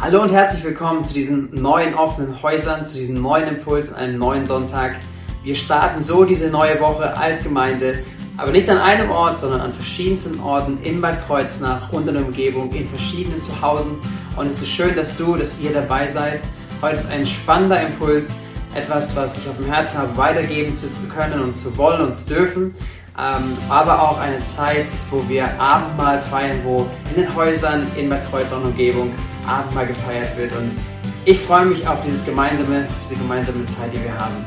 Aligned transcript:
Hallo 0.00 0.22
und 0.22 0.30
herzlich 0.30 0.62
willkommen 0.62 1.04
zu 1.04 1.12
diesen 1.12 1.52
neuen 1.60 1.96
offenen 1.96 2.40
Häusern, 2.40 2.84
zu 2.84 2.94
diesem 2.94 3.20
neuen 3.20 3.48
Impuls 3.48 3.92
an 3.92 3.96
einem 3.96 4.18
neuen 4.20 4.46
Sonntag. 4.46 4.94
Wir 5.42 5.56
starten 5.56 6.04
so 6.04 6.24
diese 6.24 6.50
neue 6.50 6.78
Woche 6.78 7.16
als 7.16 7.42
Gemeinde, 7.42 8.04
aber 8.36 8.52
nicht 8.52 8.70
an 8.70 8.78
einem 8.78 9.10
Ort, 9.10 9.40
sondern 9.40 9.60
an 9.60 9.72
verschiedensten 9.72 10.38
Orten 10.38 10.78
in 10.84 11.00
Bad 11.00 11.26
Kreuznach 11.26 11.92
und 11.92 12.06
in 12.06 12.14
der 12.14 12.24
Umgebung, 12.24 12.70
in 12.70 12.88
verschiedenen 12.88 13.40
Zuhause. 13.40 13.88
Und 14.36 14.46
es 14.46 14.62
ist 14.62 14.68
schön, 14.68 14.94
dass 14.94 15.16
du, 15.16 15.34
dass 15.34 15.58
ihr 15.58 15.72
dabei 15.72 16.06
seid. 16.06 16.42
Heute 16.80 16.94
ist 16.94 17.10
ein 17.10 17.26
spannender 17.26 17.82
Impuls, 17.82 18.36
etwas, 18.76 19.16
was 19.16 19.36
ich 19.38 19.48
auf 19.48 19.56
dem 19.56 19.66
Herzen 19.66 19.98
habe, 19.98 20.16
weitergeben 20.16 20.76
zu 20.76 20.86
können 21.12 21.40
und 21.40 21.58
zu 21.58 21.76
wollen 21.76 22.02
und 22.02 22.16
zu 22.16 22.34
dürfen. 22.34 22.72
Ähm, 23.18 23.58
aber 23.68 24.00
auch 24.00 24.20
eine 24.20 24.44
Zeit, 24.44 24.86
wo 25.10 25.28
wir 25.28 25.60
Abendmahl 25.60 26.20
feiern, 26.20 26.60
wo 26.62 26.86
in 27.16 27.22
den 27.22 27.34
Häusern 27.34 27.84
in 27.96 28.08
Bad 28.08 28.30
Kreuznach 28.30 28.58
und 28.58 28.66
Umgebung 28.66 29.10
Abendmahl 29.48 29.86
gefeiert 29.86 30.36
wird. 30.36 30.52
Und 30.52 30.70
ich 31.24 31.38
freue 31.40 31.66
mich 31.66 31.86
auf 31.86 32.02
dieses 32.04 32.24
gemeinsame, 32.24 32.86
diese 33.04 33.16
gemeinsame 33.16 33.66
Zeit, 33.66 33.92
die 33.92 34.02
wir 34.02 34.18
haben. 34.18 34.44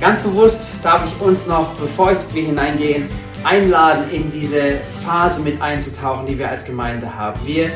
Ganz 0.00 0.20
bewusst 0.20 0.70
darf 0.82 1.04
ich 1.06 1.20
uns 1.20 1.46
noch, 1.46 1.74
bevor 1.74 2.12
wir 2.32 2.42
hineingehen, 2.42 3.08
einladen, 3.44 4.04
in 4.12 4.30
diese 4.32 4.78
Phase 5.04 5.42
mit 5.42 5.60
einzutauchen, 5.60 6.26
die 6.26 6.38
wir 6.38 6.48
als 6.48 6.64
Gemeinde 6.64 7.14
haben. 7.14 7.38
Wir 7.44 7.70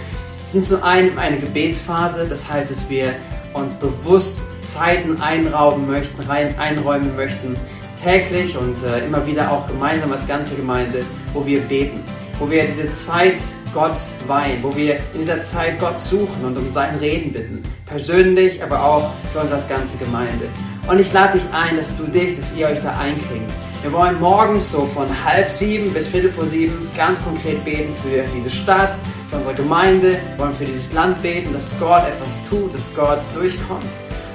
sind 0.44 0.66
zu 0.66 0.82
einem 0.82 1.18
eine 1.18 1.38
Gebetsphase, 1.38 2.26
das 2.28 2.50
heißt, 2.50 2.70
dass 2.70 2.88
wir 2.88 3.14
uns 3.54 3.74
bewusst 3.74 4.40
Zeiten 4.60 5.20
einrauben 5.20 5.88
möchten, 5.88 6.20
rein, 6.22 6.58
einräumen 6.58 7.14
möchten, 7.16 7.56
täglich 8.02 8.56
und 8.56 8.76
äh, 8.84 9.04
immer 9.04 9.24
wieder 9.26 9.50
auch 9.50 9.66
gemeinsam 9.66 10.12
als 10.12 10.26
ganze 10.26 10.54
Gemeinde, 10.56 11.04
wo 11.32 11.44
wir 11.46 11.60
beten, 11.60 12.00
wo 12.38 12.48
wir 12.50 12.64
diese 12.64 12.90
Zeit 12.90 13.40
Gott 13.72 13.96
weihen, 14.26 14.62
wo 14.62 14.74
wir 14.76 14.96
in 14.96 15.20
dieser 15.20 15.42
Zeit 15.42 15.78
Gott 15.78 15.98
suchen 16.00 16.44
und 16.44 16.56
um 16.56 16.68
sein 16.68 16.96
Reden 16.96 17.32
bitten. 17.32 17.62
Persönlich, 17.86 18.62
aber 18.62 18.82
auch 18.82 19.10
für 19.32 19.40
uns 19.40 19.52
als 19.52 19.68
ganze 19.68 19.96
Gemeinde. 19.98 20.46
Und 20.88 20.98
ich 20.98 21.12
lade 21.12 21.38
dich 21.38 21.46
ein, 21.52 21.76
dass 21.76 21.96
du 21.96 22.04
dich, 22.04 22.36
dass 22.36 22.56
ihr 22.56 22.66
euch 22.66 22.80
da 22.80 22.90
einklingt. 22.98 23.50
Wir 23.82 23.92
wollen 23.92 24.20
morgens 24.20 24.70
so 24.70 24.86
von 24.94 25.08
halb 25.24 25.50
sieben 25.50 25.92
bis 25.92 26.06
viertel 26.06 26.30
vor 26.30 26.46
sieben 26.46 26.88
ganz 26.96 27.22
konkret 27.22 27.64
beten 27.64 27.92
für 28.02 28.24
diese 28.34 28.50
Stadt, 28.50 28.94
für 29.28 29.36
unsere 29.36 29.54
Gemeinde, 29.54 30.18
wir 30.36 30.38
wollen 30.38 30.52
für 30.52 30.64
dieses 30.64 30.92
Land 30.92 31.20
beten, 31.22 31.52
dass 31.52 31.78
Gott 31.80 32.02
etwas 32.06 32.48
tut, 32.48 32.72
dass 32.74 32.94
Gott 32.94 33.20
durchkommt. 33.34 33.86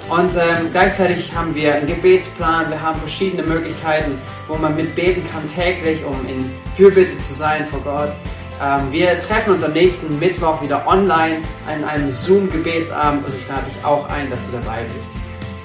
Und 0.10 0.36
ähm, 0.36 0.70
gleichzeitig 0.72 1.34
haben 1.36 1.54
wir 1.54 1.76
einen 1.76 1.88
Gebetsplan, 1.88 2.70
wir 2.70 2.82
haben 2.82 2.98
verschiedene 3.00 3.44
Möglichkeiten, 3.44 4.14
wo 4.48 4.56
man 4.56 4.76
mitbeten 4.76 5.22
kann 5.34 5.46
täglich, 5.48 6.00
um 6.06 6.16
in 6.30 6.50
Fürbitte 6.76 7.18
zu 7.20 7.34
sein 7.34 7.66
vor 7.66 7.82
Gott. 7.82 8.14
Ähm, 8.62 8.92
wir 8.92 9.20
treffen 9.20 9.54
uns 9.54 9.64
am 9.64 9.74
nächsten 9.74 10.18
Mittwoch 10.20 10.62
wieder 10.62 10.88
online 10.88 11.38
an 11.68 11.84
einem 11.84 12.10
Zoom-Gebetsabend 12.10 13.26
und 13.26 13.34
ich 13.36 13.48
lade 13.48 13.64
dich 13.66 13.86
auch 13.86 14.10
ein, 14.10 14.30
dass 14.30 14.46
du 14.48 14.54
dabei 14.54 14.80
bist. 14.96 15.12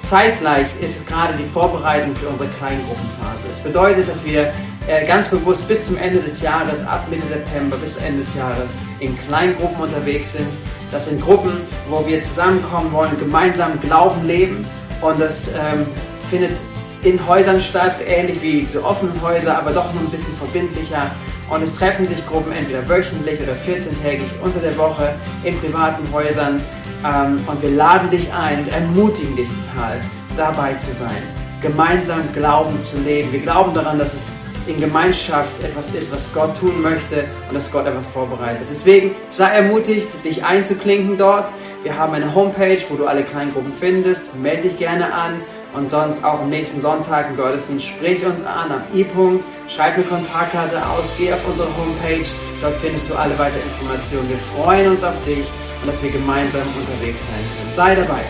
Zeitgleich 0.02 0.66
ist 0.80 1.00
es 1.00 1.06
gerade 1.06 1.32
die 1.34 1.44
Vorbereitung 1.44 2.14
für 2.16 2.28
unsere 2.28 2.50
Kleingruppenphase. 2.50 3.48
Das 3.48 3.60
bedeutet, 3.60 4.08
dass 4.08 4.24
wir 4.24 4.52
äh, 4.88 5.06
ganz 5.06 5.28
bewusst 5.28 5.66
bis 5.68 5.86
zum 5.86 5.96
Ende 5.96 6.20
des 6.20 6.42
Jahres, 6.42 6.86
ab 6.86 7.06
Mitte 7.08 7.26
September 7.26 7.76
bis 7.76 7.96
Ende 7.96 8.18
des 8.18 8.34
Jahres, 8.34 8.76
in 8.98 9.16
Kleingruppen 9.26 9.82
unterwegs 9.82 10.32
sind. 10.32 10.48
Das 10.90 11.06
sind 11.06 11.22
Gruppen, 11.22 11.62
wo 11.88 12.06
wir 12.06 12.20
zusammenkommen 12.20 12.92
wollen, 12.92 13.18
gemeinsam 13.18 13.80
Glauben 13.80 14.26
leben 14.26 14.66
und 15.00 15.18
das 15.18 15.48
ähm, 15.48 15.86
findet 16.28 16.58
in 17.02 17.24
Häusern 17.26 17.60
statt, 17.60 17.96
ähnlich 18.06 18.42
wie 18.42 18.66
zu 18.68 18.84
offenen 18.84 19.20
Häusern, 19.22 19.56
aber 19.56 19.72
doch 19.72 19.92
noch 19.94 20.00
ein 20.00 20.10
bisschen 20.10 20.34
verbindlicher. 20.36 21.10
Und 21.52 21.62
es 21.62 21.74
treffen 21.74 22.08
sich 22.08 22.26
Gruppen 22.26 22.50
entweder 22.52 22.88
wöchentlich 22.88 23.38
oder 23.42 23.52
14-tägig 23.52 24.24
unter 24.42 24.58
der 24.58 24.74
Woche 24.78 25.14
in 25.44 25.54
privaten 25.60 26.10
Häusern. 26.10 26.58
Ähm, 27.04 27.38
und 27.46 27.60
wir 27.60 27.70
laden 27.72 28.08
dich 28.10 28.32
ein 28.32 28.60
und 28.60 28.72
ermutigen 28.72 29.36
dich 29.36 29.50
total, 29.50 30.00
dabei 30.34 30.72
zu 30.74 30.94
sein, 30.94 31.22
gemeinsam 31.60 32.22
Glauben 32.32 32.80
zu 32.80 32.98
leben. 33.00 33.30
Wir 33.32 33.40
glauben 33.40 33.74
daran, 33.74 33.98
dass 33.98 34.14
es 34.14 34.36
in 34.66 34.80
Gemeinschaft 34.80 35.62
etwas 35.62 35.94
ist, 35.94 36.10
was 36.10 36.32
Gott 36.32 36.58
tun 36.58 36.80
möchte 36.80 37.24
und 37.48 37.54
dass 37.54 37.70
Gott 37.70 37.86
etwas 37.86 38.06
vorbereitet. 38.06 38.66
Deswegen 38.70 39.14
sei 39.28 39.48
ermutigt, 39.48 40.08
dich 40.24 40.42
einzuklinken 40.46 41.18
dort. 41.18 41.50
Wir 41.82 41.98
haben 41.98 42.14
eine 42.14 42.34
Homepage, 42.34 42.80
wo 42.88 42.94
du 42.94 43.06
alle 43.06 43.24
Kleingruppen 43.24 43.74
findest. 43.78 44.34
Melde 44.36 44.68
dich 44.68 44.78
gerne 44.78 45.12
an 45.12 45.42
und 45.74 45.88
sonst 45.88 46.24
auch 46.24 46.40
am 46.40 46.50
nächsten 46.50 46.80
Sonntag 46.80 47.30
im 47.30 47.36
Gottesdienst 47.36 47.86
sprich 47.86 48.24
uns 48.24 48.44
an 48.44 48.72
am 48.72 48.82
i-Punkt, 48.94 49.44
schreib 49.68 49.94
eine 49.94 50.04
Kontaktkarte 50.04 50.78
aus, 50.86 51.12
geh 51.18 51.32
auf 51.32 51.46
unsere 51.46 51.68
Homepage, 51.76 52.28
dort 52.60 52.74
findest 52.76 53.10
du 53.10 53.14
alle 53.14 53.38
weiteren 53.38 53.62
Informationen. 53.62 54.28
Wir 54.28 54.38
freuen 54.38 54.90
uns 54.90 55.04
auf 55.04 55.14
dich 55.24 55.46
und 55.80 55.86
dass 55.86 56.02
wir 56.02 56.10
gemeinsam 56.10 56.62
unterwegs 56.78 57.26
sein 57.26 57.44
können. 57.58 57.72
Sei 57.74 57.94
dabei. 57.94 58.20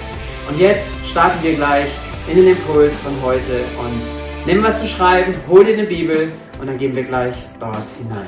Und 0.48 0.58
jetzt 0.58 0.94
starten 1.06 1.42
wir 1.42 1.54
gleich 1.54 1.88
in 2.28 2.36
den 2.36 2.48
Impuls 2.48 2.96
von 2.96 3.12
heute 3.22 3.60
und 3.78 4.22
Nimm 4.44 4.60
was 4.64 4.80
zu 4.80 4.88
schreiben, 4.88 5.36
hol 5.48 5.64
dir 5.64 5.74
eine 5.74 5.86
Bibel 5.86 6.32
und 6.60 6.66
dann 6.66 6.76
gehen 6.76 6.96
wir 6.96 7.04
gleich 7.04 7.36
dort 7.60 7.76
hinein. 7.96 8.26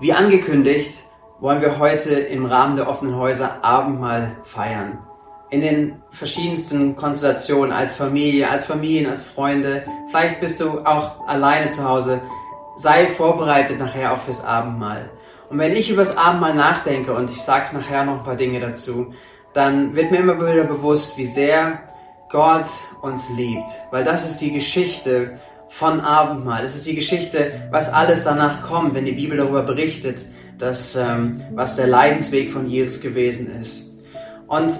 Wie 0.00 0.10
angekündigt, 0.10 1.04
wollen 1.38 1.60
wir 1.60 1.78
heute 1.78 2.14
im 2.14 2.46
Rahmen 2.46 2.76
der 2.76 2.88
offenen 2.88 3.16
Häuser 3.16 3.62
Abendmahl 3.62 4.38
feiern. 4.42 5.00
In 5.50 5.60
den 5.60 6.02
verschiedensten 6.10 6.96
Konstellationen, 6.96 7.72
als 7.72 7.96
Familie, 7.96 8.50
als 8.50 8.64
Familien, 8.64 9.10
als 9.10 9.24
Freunde. 9.24 9.84
Vielleicht 10.10 10.40
bist 10.40 10.60
du 10.60 10.80
auch 10.80 11.26
alleine 11.28 11.70
zu 11.70 11.88
Hause. 11.88 12.20
Sei 12.76 13.06
vorbereitet 13.06 13.78
nachher 13.78 14.12
auch 14.12 14.18
fürs 14.18 14.44
Abendmahl. 14.44 15.10
Und 15.48 15.58
wenn 15.58 15.72
ich 15.72 15.90
über 15.90 16.02
das 16.02 16.16
Abendmahl 16.16 16.54
nachdenke 16.54 17.14
und 17.14 17.30
ich 17.30 17.40
sage 17.40 17.76
nachher 17.76 18.04
noch 18.04 18.18
ein 18.18 18.24
paar 18.24 18.36
Dinge 18.36 18.58
dazu, 18.58 19.14
dann 19.54 19.94
wird 19.94 20.10
mir 20.10 20.18
immer 20.18 20.36
wieder 20.38 20.64
bewusst, 20.64 21.16
wie 21.16 21.26
sehr 21.26 21.80
Gott 22.28 22.66
uns 23.02 23.30
liebt, 23.36 23.70
weil 23.90 24.04
das 24.04 24.28
ist 24.28 24.38
die 24.40 24.52
Geschichte 24.52 25.38
von 25.68 26.00
Abendmahl. 26.00 26.62
Das 26.62 26.74
ist 26.74 26.86
die 26.86 26.94
Geschichte, 26.94 27.68
was 27.70 27.92
alles 27.92 28.24
danach 28.24 28.62
kommt, 28.62 28.94
wenn 28.94 29.04
die 29.04 29.12
Bibel 29.12 29.38
darüber 29.38 29.62
berichtet, 29.62 30.24
dass, 30.58 30.96
ähm, 30.96 31.42
was 31.54 31.76
der 31.76 31.86
Leidensweg 31.86 32.50
von 32.50 32.68
Jesus 32.68 33.00
gewesen 33.00 33.58
ist. 33.58 33.94
Und 34.46 34.72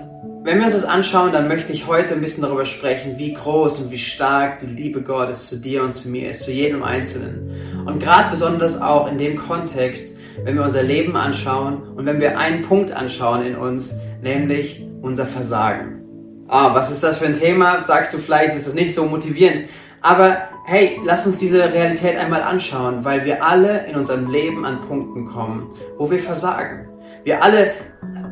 wenn 0.46 0.58
wir 0.58 0.66
uns 0.66 0.74
das 0.74 0.84
anschauen, 0.84 1.32
dann 1.32 1.48
möchte 1.48 1.72
ich 1.72 1.88
heute 1.88 2.14
ein 2.14 2.20
bisschen 2.20 2.44
darüber 2.44 2.64
sprechen, 2.64 3.18
wie 3.18 3.34
groß 3.34 3.80
und 3.80 3.90
wie 3.90 3.98
stark 3.98 4.60
die 4.60 4.66
Liebe 4.66 5.02
Gottes 5.02 5.48
zu 5.48 5.56
dir 5.56 5.82
und 5.82 5.92
zu 5.92 6.08
mir 6.08 6.30
ist, 6.30 6.42
zu 6.42 6.52
jedem 6.52 6.84
Einzelnen. 6.84 7.84
Und 7.84 8.00
gerade 8.00 8.30
besonders 8.30 8.80
auch 8.80 9.10
in 9.10 9.18
dem 9.18 9.36
Kontext, 9.38 10.16
wenn 10.44 10.54
wir 10.54 10.62
unser 10.62 10.84
Leben 10.84 11.16
anschauen 11.16 11.82
und 11.96 12.06
wenn 12.06 12.20
wir 12.20 12.38
einen 12.38 12.62
Punkt 12.62 12.92
anschauen 12.92 13.44
in 13.44 13.56
uns, 13.56 13.98
nämlich 14.22 14.86
unser 15.02 15.26
Versagen. 15.26 16.04
Ah, 16.46 16.72
was 16.72 16.92
ist 16.92 17.02
das 17.02 17.18
für 17.18 17.26
ein 17.26 17.34
Thema? 17.34 17.82
Sagst 17.82 18.14
du 18.14 18.18
vielleicht, 18.18 18.54
ist 18.54 18.68
das 18.68 18.74
nicht 18.74 18.94
so 18.94 19.04
motivierend. 19.04 19.62
Aber 20.00 20.36
hey, 20.64 21.00
lass 21.04 21.26
uns 21.26 21.38
diese 21.38 21.72
Realität 21.72 22.16
einmal 22.16 22.42
anschauen, 22.42 23.04
weil 23.04 23.24
wir 23.24 23.42
alle 23.42 23.84
in 23.86 23.96
unserem 23.96 24.30
Leben 24.30 24.64
an 24.64 24.82
Punkten 24.82 25.26
kommen, 25.26 25.72
wo 25.98 26.08
wir 26.08 26.20
versagen. 26.20 26.86
Wir 27.26 27.42
alle 27.42 27.72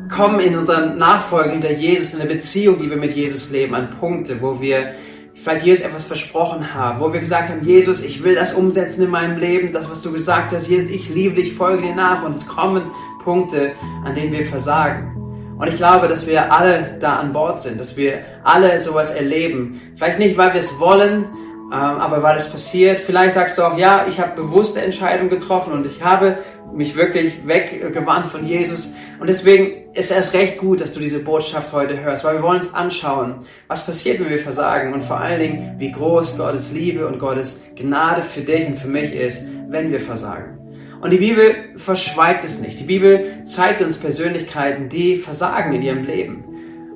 kommen 0.09 0.39
in 0.39 0.57
unserer 0.57 0.95
Nachfolge 0.95 1.51
hinter 1.51 1.73
Jesus, 1.73 2.13
in 2.13 2.19
der 2.19 2.33
Beziehung, 2.33 2.77
die 2.77 2.89
wir 2.89 2.95
mit 2.95 3.11
Jesus 3.11 3.51
leben, 3.51 3.75
an 3.75 3.89
Punkte, 3.89 4.41
wo 4.41 4.61
wir 4.61 4.93
vielleicht 5.33 5.65
Jesus 5.65 5.83
etwas 5.83 6.05
versprochen 6.05 6.73
haben, 6.73 7.01
wo 7.01 7.11
wir 7.11 7.19
gesagt 7.19 7.49
haben, 7.49 7.65
Jesus, 7.65 8.01
ich 8.01 8.23
will 8.23 8.35
das 8.35 8.53
umsetzen 8.53 9.03
in 9.03 9.09
meinem 9.09 9.37
Leben, 9.37 9.73
das, 9.73 9.91
was 9.91 10.01
du 10.01 10.13
gesagt 10.13 10.53
hast, 10.53 10.69
Jesus, 10.69 10.89
ich 10.89 11.09
liebe 11.09 11.35
dich, 11.35 11.55
folge 11.55 11.81
dir 11.81 11.93
nach. 11.93 12.23
Und 12.23 12.33
es 12.35 12.47
kommen 12.47 12.83
Punkte, 13.21 13.73
an 14.05 14.15
denen 14.15 14.31
wir 14.31 14.43
versagen. 14.43 15.57
Und 15.59 15.67
ich 15.67 15.75
glaube, 15.75 16.07
dass 16.07 16.25
wir 16.25 16.53
alle 16.53 16.95
da 16.97 17.17
an 17.17 17.33
Bord 17.33 17.59
sind, 17.59 17.77
dass 17.77 17.97
wir 17.97 18.21
alle 18.45 18.79
sowas 18.79 19.13
erleben. 19.13 19.81
Vielleicht 19.97 20.19
nicht, 20.19 20.37
weil 20.37 20.53
wir 20.53 20.61
es 20.61 20.79
wollen, 20.79 21.25
aber 21.71 22.21
weil 22.23 22.37
es 22.37 22.49
passiert. 22.49 22.99
Vielleicht 22.99 23.35
sagst 23.35 23.57
du 23.57 23.63
auch, 23.63 23.77
ja, 23.77 24.05
ich 24.07 24.19
habe 24.19 24.35
bewusste 24.35 24.81
Entscheidungen 24.81 25.29
getroffen 25.29 25.73
und 25.73 25.85
ich 25.85 26.03
habe 26.03 26.37
mich 26.73 26.95
wirklich 26.95 27.47
weggewandt 27.47 28.27
von 28.27 28.45
Jesus. 28.45 28.93
Und 29.19 29.27
deswegen 29.27 29.93
ist 29.93 30.11
es 30.11 30.33
recht 30.33 30.57
gut, 30.57 30.81
dass 30.81 30.93
du 30.93 30.99
diese 30.99 31.19
Botschaft 31.19 31.71
heute 31.73 32.01
hörst, 32.01 32.23
weil 32.23 32.35
wir 32.35 32.43
wollen 32.43 32.59
uns 32.59 32.73
anschauen, 32.73 33.35
was 33.67 33.85
passiert, 33.85 34.19
wenn 34.19 34.29
wir 34.29 34.39
versagen 34.39 34.93
und 34.93 35.03
vor 35.03 35.19
allen 35.19 35.39
Dingen, 35.39 35.75
wie 35.77 35.91
groß 35.91 36.37
Gottes 36.37 36.71
Liebe 36.73 37.07
und 37.07 37.17
Gottes 37.17 37.63
Gnade 37.75 38.21
für 38.21 38.41
dich 38.41 38.67
und 38.67 38.75
für 38.75 38.89
mich 38.89 39.13
ist, 39.13 39.45
wenn 39.69 39.91
wir 39.91 39.99
versagen. 39.99 40.59
Und 41.01 41.11
die 41.11 41.17
Bibel 41.17 41.55
verschweigt 41.77 42.43
es 42.43 42.59
nicht. 42.59 42.79
Die 42.79 42.85
Bibel 42.85 43.43
zeigt 43.43 43.81
uns 43.81 43.97
Persönlichkeiten, 43.97 44.89
die 44.89 45.17
versagen 45.17 45.73
in 45.73 45.81
ihrem 45.81 46.03
Leben. 46.03 46.43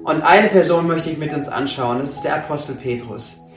Und 0.03 0.21
eine 0.21 0.47
Person 0.47 0.87
möchte 0.87 1.09
ich 1.09 1.17
mit 1.17 1.33
uns 1.33 1.47
anschauen. 1.47 1.99
Das 1.99 2.15
ist 2.15 2.23
der 2.23 2.35
Apostel 2.35 2.75
Petrus. 2.75 3.48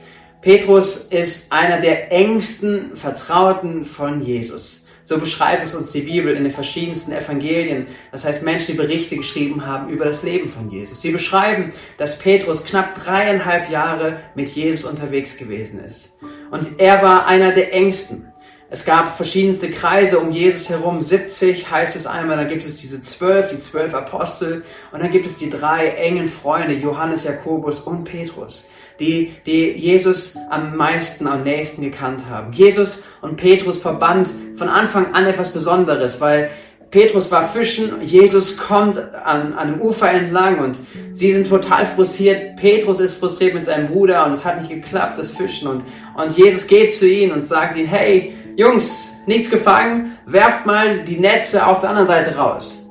Petrus 0.42 0.96
ist 0.96 1.52
einer 1.52 1.80
der 1.80 2.10
engsten 2.10 2.96
Vertrauten 2.96 3.84
von 3.84 4.20
Jesus. 4.20 4.86
So 5.04 5.18
beschreibt 5.18 5.62
es 5.62 5.72
uns 5.72 5.92
die 5.92 6.00
Bibel 6.00 6.34
in 6.34 6.42
den 6.42 6.52
verschiedensten 6.52 7.12
Evangelien. 7.12 7.86
Das 8.10 8.24
heißt 8.24 8.42
Menschen, 8.42 8.72
die 8.72 8.76
Berichte 8.76 9.16
geschrieben 9.16 9.64
haben 9.64 9.88
über 9.88 10.04
das 10.04 10.24
Leben 10.24 10.48
von 10.48 10.68
Jesus. 10.68 11.00
Sie 11.00 11.12
beschreiben, 11.12 11.70
dass 11.96 12.18
Petrus 12.18 12.64
knapp 12.64 12.96
dreieinhalb 12.96 13.70
Jahre 13.70 14.18
mit 14.34 14.48
Jesus 14.48 14.84
unterwegs 14.84 15.36
gewesen 15.36 15.84
ist. 15.84 16.18
Und 16.50 16.80
er 16.80 17.02
war 17.02 17.26
einer 17.26 17.52
der 17.52 17.72
engsten. 17.72 18.32
Es 18.68 18.84
gab 18.84 19.16
verschiedenste 19.16 19.70
Kreise 19.70 20.18
um 20.18 20.32
Jesus 20.32 20.70
herum, 20.70 21.00
70 21.00 21.70
heißt 21.70 21.94
es 21.94 22.06
einmal, 22.06 22.38
dann 22.38 22.48
gibt 22.48 22.64
es 22.64 22.78
diese 22.78 23.02
zwölf, 23.02 23.48
die 23.48 23.58
zwölf 23.60 23.94
Apostel 23.94 24.64
und 24.92 25.00
dann 25.00 25.10
gibt 25.10 25.26
es 25.26 25.36
die 25.36 25.50
drei 25.50 25.88
engen 25.88 26.26
Freunde, 26.26 26.72
Johannes, 26.72 27.24
Jakobus 27.24 27.80
und 27.80 28.04
Petrus, 28.04 28.70
die, 29.02 29.32
die 29.44 29.72
Jesus 29.72 30.36
am 30.48 30.76
meisten, 30.76 31.26
am 31.26 31.42
nächsten 31.42 31.82
gekannt 31.82 32.22
haben. 32.30 32.52
Jesus 32.52 33.04
und 33.20 33.36
Petrus 33.36 33.78
verband 33.78 34.30
von 34.56 34.68
Anfang 34.68 35.12
an 35.12 35.26
etwas 35.26 35.52
Besonderes, 35.52 36.20
weil 36.20 36.50
Petrus 36.92 37.32
war 37.32 37.48
fischen, 37.48 38.02
Jesus 38.02 38.58
kommt 38.58 38.98
an, 38.98 39.54
an 39.54 39.72
dem 39.72 39.80
Ufer 39.80 40.10
entlang 40.10 40.60
und 40.60 40.78
sie 41.12 41.32
sind 41.32 41.48
total 41.48 41.86
frustriert. 41.86 42.56
Petrus 42.56 43.00
ist 43.00 43.14
frustriert 43.14 43.54
mit 43.54 43.64
seinem 43.64 43.88
Bruder 43.88 44.26
und 44.26 44.32
es 44.32 44.44
hat 44.44 44.60
nicht 44.60 44.70
geklappt, 44.70 45.18
das 45.18 45.30
Fischen. 45.30 45.68
Und, 45.68 45.82
und 46.14 46.36
Jesus 46.36 46.66
geht 46.66 46.92
zu 46.92 47.08
ihnen 47.08 47.32
und 47.32 47.46
sagt 47.46 47.78
ihnen, 47.78 47.88
hey, 47.88 48.34
Jungs, 48.56 49.14
nichts 49.26 49.50
gefangen, 49.50 50.18
werft 50.26 50.66
mal 50.66 51.02
die 51.02 51.18
Netze 51.18 51.66
auf 51.66 51.80
der 51.80 51.88
anderen 51.90 52.06
Seite 52.06 52.36
raus. 52.36 52.86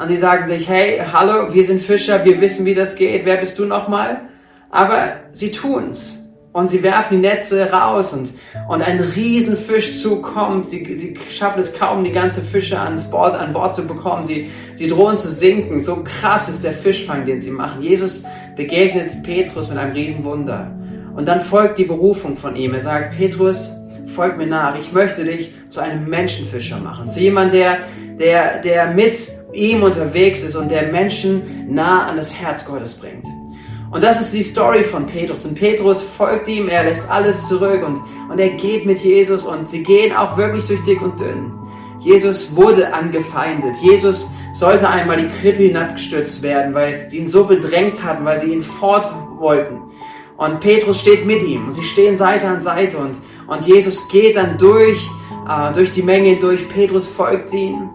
Und 0.00 0.08
sie 0.08 0.16
sagen 0.16 0.46
sich, 0.46 0.68
hey, 0.68 1.00
hallo, 1.12 1.52
wir 1.52 1.64
sind 1.64 1.82
Fischer, 1.82 2.24
wir 2.24 2.40
wissen, 2.40 2.64
wie 2.64 2.74
das 2.74 2.94
geht, 2.94 3.24
wer 3.24 3.36
bist 3.36 3.58
du 3.58 3.64
nochmal? 3.64 4.28
Aber 4.74 5.12
sie 5.30 5.52
tun's 5.52 6.18
und 6.52 6.68
sie 6.68 6.82
werfen 6.82 7.22
die 7.22 7.28
Netze 7.28 7.70
raus 7.70 8.12
und, 8.12 8.32
und 8.68 8.82
ein 8.82 8.98
Riesenfischzug 8.98 10.24
kommt. 10.24 10.66
Sie, 10.66 10.92
sie 10.92 11.16
schaffen 11.30 11.60
es 11.60 11.74
kaum, 11.74 12.02
die 12.02 12.10
ganze 12.10 12.40
Fische 12.40 12.80
ans 12.80 13.08
Bord, 13.08 13.36
an 13.36 13.52
Bord 13.52 13.76
zu 13.76 13.86
bekommen. 13.86 14.24
Sie, 14.24 14.50
sie 14.74 14.88
drohen 14.88 15.16
zu 15.16 15.30
sinken. 15.30 15.78
So 15.78 16.02
krass 16.02 16.48
ist 16.48 16.64
der 16.64 16.72
Fischfang, 16.72 17.24
den 17.24 17.40
sie 17.40 17.52
machen. 17.52 17.82
Jesus 17.82 18.24
begegnet 18.56 19.22
Petrus 19.22 19.68
mit 19.68 19.78
einem 19.78 19.92
Riesenwunder. 19.92 20.72
Und 21.14 21.28
dann 21.28 21.40
folgt 21.40 21.78
die 21.78 21.84
Berufung 21.84 22.36
von 22.36 22.56
ihm. 22.56 22.74
Er 22.74 22.80
sagt, 22.80 23.16
Petrus, 23.16 23.70
folg 24.08 24.36
mir 24.38 24.48
nach. 24.48 24.76
Ich 24.76 24.92
möchte 24.92 25.24
dich 25.24 25.54
zu 25.68 25.78
einem 25.78 26.08
Menschenfischer 26.08 26.78
machen. 26.78 27.10
Zu 27.10 27.20
jemand, 27.20 27.54
der, 27.54 27.78
der, 28.18 28.58
der 28.58 28.92
mit 28.92 29.16
ihm 29.52 29.84
unterwegs 29.84 30.42
ist 30.42 30.56
und 30.56 30.72
der 30.72 30.90
Menschen 30.90 31.72
nah 31.72 32.08
an 32.08 32.16
das 32.16 32.34
Herz 32.34 32.64
Gottes 32.64 32.94
bringt. 32.94 33.24
Und 33.94 34.02
das 34.02 34.20
ist 34.20 34.34
die 34.34 34.42
Story 34.42 34.82
von 34.82 35.06
Petrus. 35.06 35.46
Und 35.46 35.54
Petrus 35.54 36.02
folgt 36.02 36.48
ihm, 36.48 36.68
er 36.68 36.82
lässt 36.82 37.08
alles 37.08 37.46
zurück 37.46 37.86
und, 37.86 38.00
und 38.28 38.40
er 38.40 38.48
geht 38.48 38.86
mit 38.86 38.98
Jesus 38.98 39.44
und 39.46 39.68
sie 39.68 39.84
gehen 39.84 40.12
auch 40.12 40.36
wirklich 40.36 40.64
durch 40.64 40.82
dick 40.82 41.00
und 41.00 41.20
dünn. 41.20 41.52
Jesus 42.00 42.56
wurde 42.56 42.92
angefeindet. 42.92 43.76
Jesus 43.80 44.32
sollte 44.52 44.88
einmal 44.88 45.18
die 45.18 45.28
Klippe 45.38 45.62
hinabgestürzt 45.62 46.42
werden, 46.42 46.74
weil 46.74 47.08
sie 47.08 47.18
ihn 47.18 47.28
so 47.28 47.44
bedrängt 47.44 48.02
hatten, 48.02 48.24
weil 48.24 48.40
sie 48.40 48.52
ihn 48.52 48.62
fort 48.62 49.12
wollten. 49.38 49.80
Und 50.38 50.58
Petrus 50.58 51.00
steht 51.00 51.24
mit 51.24 51.44
ihm 51.44 51.68
und 51.68 51.74
sie 51.74 51.84
stehen 51.84 52.16
Seite 52.16 52.48
an 52.48 52.62
Seite 52.62 52.98
und, 52.98 53.16
und 53.46 53.64
Jesus 53.64 54.08
geht 54.08 54.34
dann 54.34 54.58
durch, 54.58 55.08
äh, 55.48 55.72
durch 55.72 55.92
die 55.92 56.02
Menge 56.02 56.34
durch. 56.34 56.68
Petrus 56.68 57.06
folgt 57.06 57.52
ihm. 57.52 57.90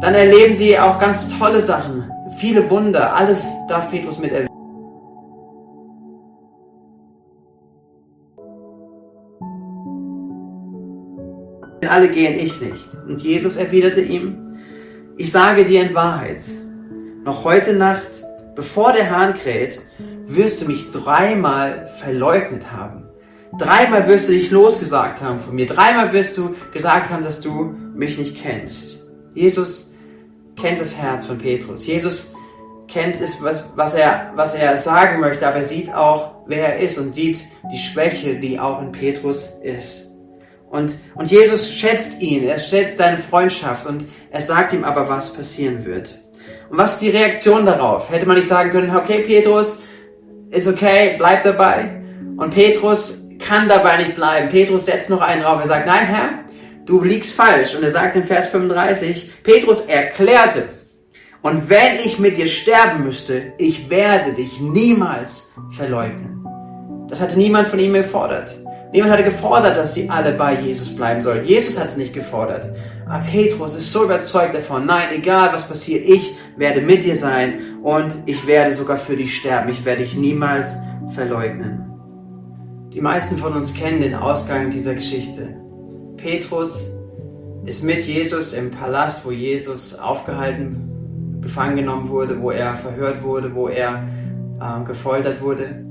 Dann 0.00 0.14
erleben 0.14 0.54
sie 0.54 0.78
auch 0.78 0.98
ganz 0.98 1.38
tolle 1.38 1.60
Sachen, 1.60 2.10
viele 2.38 2.70
Wunder. 2.70 3.14
Alles 3.14 3.52
darf 3.68 3.90
Petrus 3.90 4.18
miterleben. 4.18 4.53
Alle 11.86 12.08
gehen, 12.08 12.38
ich 12.38 12.60
nicht. 12.60 12.88
Und 13.06 13.22
Jesus 13.22 13.56
erwiderte 13.56 14.00
ihm, 14.00 14.58
ich 15.16 15.30
sage 15.30 15.64
dir 15.64 15.82
in 15.82 15.94
Wahrheit, 15.94 16.42
noch 17.24 17.44
heute 17.44 17.74
Nacht, 17.74 18.08
bevor 18.54 18.92
der 18.92 19.10
Hahn 19.10 19.34
kräht, 19.34 19.80
wirst 20.26 20.62
du 20.62 20.66
mich 20.66 20.90
dreimal 20.90 21.86
verleugnet 21.98 22.72
haben. 22.72 23.04
Dreimal 23.58 24.08
wirst 24.08 24.28
du 24.28 24.32
dich 24.32 24.50
losgesagt 24.50 25.22
haben 25.22 25.38
von 25.38 25.54
mir. 25.54 25.66
Dreimal 25.66 26.12
wirst 26.12 26.36
du 26.36 26.56
gesagt 26.72 27.10
haben, 27.10 27.22
dass 27.22 27.40
du 27.40 27.74
mich 27.94 28.18
nicht 28.18 28.42
kennst. 28.42 29.08
Jesus 29.34 29.94
kennt 30.56 30.80
das 30.80 30.96
Herz 30.98 31.26
von 31.26 31.38
Petrus. 31.38 31.86
Jesus 31.86 32.32
kennt 32.88 33.20
es, 33.20 33.42
was, 33.42 33.64
was, 33.74 33.94
er, 33.94 34.32
was 34.34 34.54
er 34.54 34.76
sagen 34.76 35.20
möchte, 35.20 35.46
aber 35.46 35.56
er 35.56 35.62
sieht 35.62 35.92
auch, 35.94 36.44
wer 36.46 36.74
er 36.74 36.80
ist 36.80 36.98
und 36.98 37.12
sieht 37.12 37.44
die 37.72 37.78
Schwäche, 37.78 38.36
die 38.36 38.58
auch 38.58 38.82
in 38.82 38.92
Petrus 38.92 39.58
ist. 39.62 40.10
Und, 40.74 40.96
und 41.14 41.30
Jesus 41.30 41.72
schätzt 41.72 42.20
ihn, 42.20 42.42
er 42.42 42.58
schätzt 42.58 42.98
seine 42.98 43.18
Freundschaft 43.18 43.86
und 43.86 44.06
er 44.32 44.40
sagt 44.40 44.72
ihm 44.72 44.82
aber, 44.82 45.08
was 45.08 45.32
passieren 45.32 45.84
wird. 45.84 46.18
Und 46.68 46.78
was 46.78 46.94
ist 46.94 47.02
die 47.02 47.10
Reaktion 47.10 47.64
darauf? 47.64 48.10
Hätte 48.10 48.26
man 48.26 48.36
nicht 48.36 48.48
sagen 48.48 48.72
können, 48.72 48.96
okay, 48.96 49.20
Petrus, 49.20 49.84
ist 50.50 50.66
okay, 50.66 51.14
bleib 51.16 51.44
dabei. 51.44 52.02
Und 52.36 52.52
Petrus 52.52 53.22
kann 53.38 53.68
dabei 53.68 53.98
nicht 53.98 54.16
bleiben. 54.16 54.48
Petrus 54.48 54.86
setzt 54.86 55.10
noch 55.10 55.20
einen 55.20 55.42
drauf. 55.42 55.60
Er 55.60 55.68
sagt, 55.68 55.86
nein, 55.86 56.06
Herr, 56.06 56.30
du 56.86 57.04
liegst 57.04 57.34
falsch. 57.34 57.76
Und 57.76 57.84
er 57.84 57.92
sagt 57.92 58.16
in 58.16 58.24
Vers 58.24 58.48
35, 58.48 59.30
Petrus 59.44 59.82
erklärte, 59.82 60.64
und 61.40 61.70
wenn 61.70 62.00
ich 62.04 62.18
mit 62.18 62.36
dir 62.36 62.48
sterben 62.48 63.04
müsste, 63.04 63.52
ich 63.58 63.90
werde 63.90 64.32
dich 64.32 64.60
niemals 64.60 65.52
verleugnen. 65.70 66.44
Das 67.08 67.20
hatte 67.20 67.38
niemand 67.38 67.68
von 67.68 67.78
ihm 67.78 67.92
gefordert. 67.92 68.56
Niemand 68.94 69.12
hatte 69.12 69.24
gefordert, 69.24 69.76
dass 69.76 69.92
sie 69.92 70.08
alle 70.08 70.34
bei 70.34 70.54
Jesus 70.54 70.94
bleiben 70.94 71.20
sollen. 71.20 71.44
Jesus 71.44 71.76
hat 71.76 71.88
es 71.88 71.96
nicht 71.96 72.14
gefordert. 72.14 72.68
Aber 73.06 73.24
Petrus 73.24 73.74
ist 73.74 73.90
so 73.90 74.04
überzeugt 74.04 74.54
davon, 74.54 74.86
nein, 74.86 75.08
egal 75.12 75.52
was 75.52 75.66
passiert, 75.66 76.08
ich 76.08 76.36
werde 76.56 76.80
mit 76.80 77.02
dir 77.02 77.16
sein 77.16 77.54
und 77.82 78.14
ich 78.26 78.46
werde 78.46 78.72
sogar 78.72 78.96
für 78.96 79.16
dich 79.16 79.36
sterben. 79.36 79.68
Ich 79.68 79.84
werde 79.84 80.04
dich 80.04 80.16
niemals 80.16 80.76
verleugnen. 81.12 81.90
Die 82.92 83.00
meisten 83.00 83.36
von 83.36 83.54
uns 83.54 83.74
kennen 83.74 84.00
den 84.00 84.14
Ausgang 84.14 84.70
dieser 84.70 84.94
Geschichte. 84.94 85.56
Petrus 86.16 86.92
ist 87.64 87.82
mit 87.82 88.00
Jesus 88.00 88.52
im 88.52 88.70
Palast, 88.70 89.26
wo 89.26 89.32
Jesus 89.32 89.98
aufgehalten, 89.98 91.40
gefangen 91.40 91.74
genommen 91.74 92.10
wurde, 92.10 92.40
wo 92.40 92.52
er 92.52 92.76
verhört 92.76 93.24
wurde, 93.24 93.56
wo 93.56 93.66
er 93.66 94.06
äh, 94.60 94.84
gefoltert 94.84 95.40
wurde. 95.40 95.83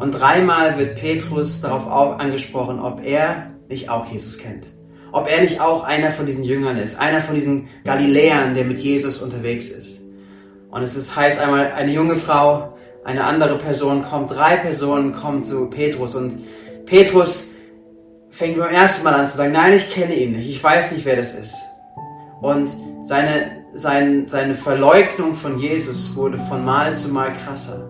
Und 0.00 0.12
dreimal 0.12 0.78
wird 0.78 0.94
Petrus 0.94 1.60
darauf 1.60 1.86
angesprochen, 2.18 2.80
ob 2.80 3.04
er 3.04 3.50
nicht 3.68 3.90
auch 3.90 4.10
Jesus 4.10 4.38
kennt. 4.38 4.68
Ob 5.12 5.28
er 5.28 5.42
nicht 5.42 5.60
auch 5.60 5.84
einer 5.84 6.10
von 6.10 6.24
diesen 6.24 6.42
Jüngern 6.42 6.78
ist, 6.78 6.98
einer 6.98 7.20
von 7.20 7.34
diesen 7.34 7.68
Galiläern, 7.84 8.54
der 8.54 8.64
mit 8.64 8.78
Jesus 8.78 9.20
unterwegs 9.20 9.68
ist. 9.68 10.06
Und 10.70 10.82
es 10.82 10.96
ist, 10.96 11.14
heißt 11.14 11.38
einmal, 11.38 11.72
eine 11.72 11.92
junge 11.92 12.16
Frau, 12.16 12.78
eine 13.04 13.24
andere 13.24 13.58
Person 13.58 14.02
kommt, 14.02 14.30
drei 14.30 14.56
Personen 14.56 15.12
kommen 15.12 15.42
zu 15.42 15.68
Petrus 15.68 16.14
und 16.14 16.34
Petrus 16.86 17.50
fängt 18.30 18.56
beim 18.56 18.72
ersten 18.72 19.04
Mal 19.04 19.12
an 19.12 19.26
zu 19.26 19.36
sagen, 19.36 19.52
nein, 19.52 19.74
ich 19.74 19.90
kenne 19.90 20.14
ihn 20.14 20.32
nicht, 20.32 20.48
ich 20.48 20.64
weiß 20.64 20.92
nicht, 20.92 21.04
wer 21.04 21.16
das 21.16 21.34
ist. 21.34 21.56
Und 22.40 22.70
seine, 23.02 23.66
sein, 23.74 24.26
seine 24.28 24.54
Verleugnung 24.54 25.34
von 25.34 25.58
Jesus 25.58 26.16
wurde 26.16 26.38
von 26.38 26.64
Mal 26.64 26.94
zu 26.94 27.08
Mal 27.10 27.34
krasser. 27.34 27.89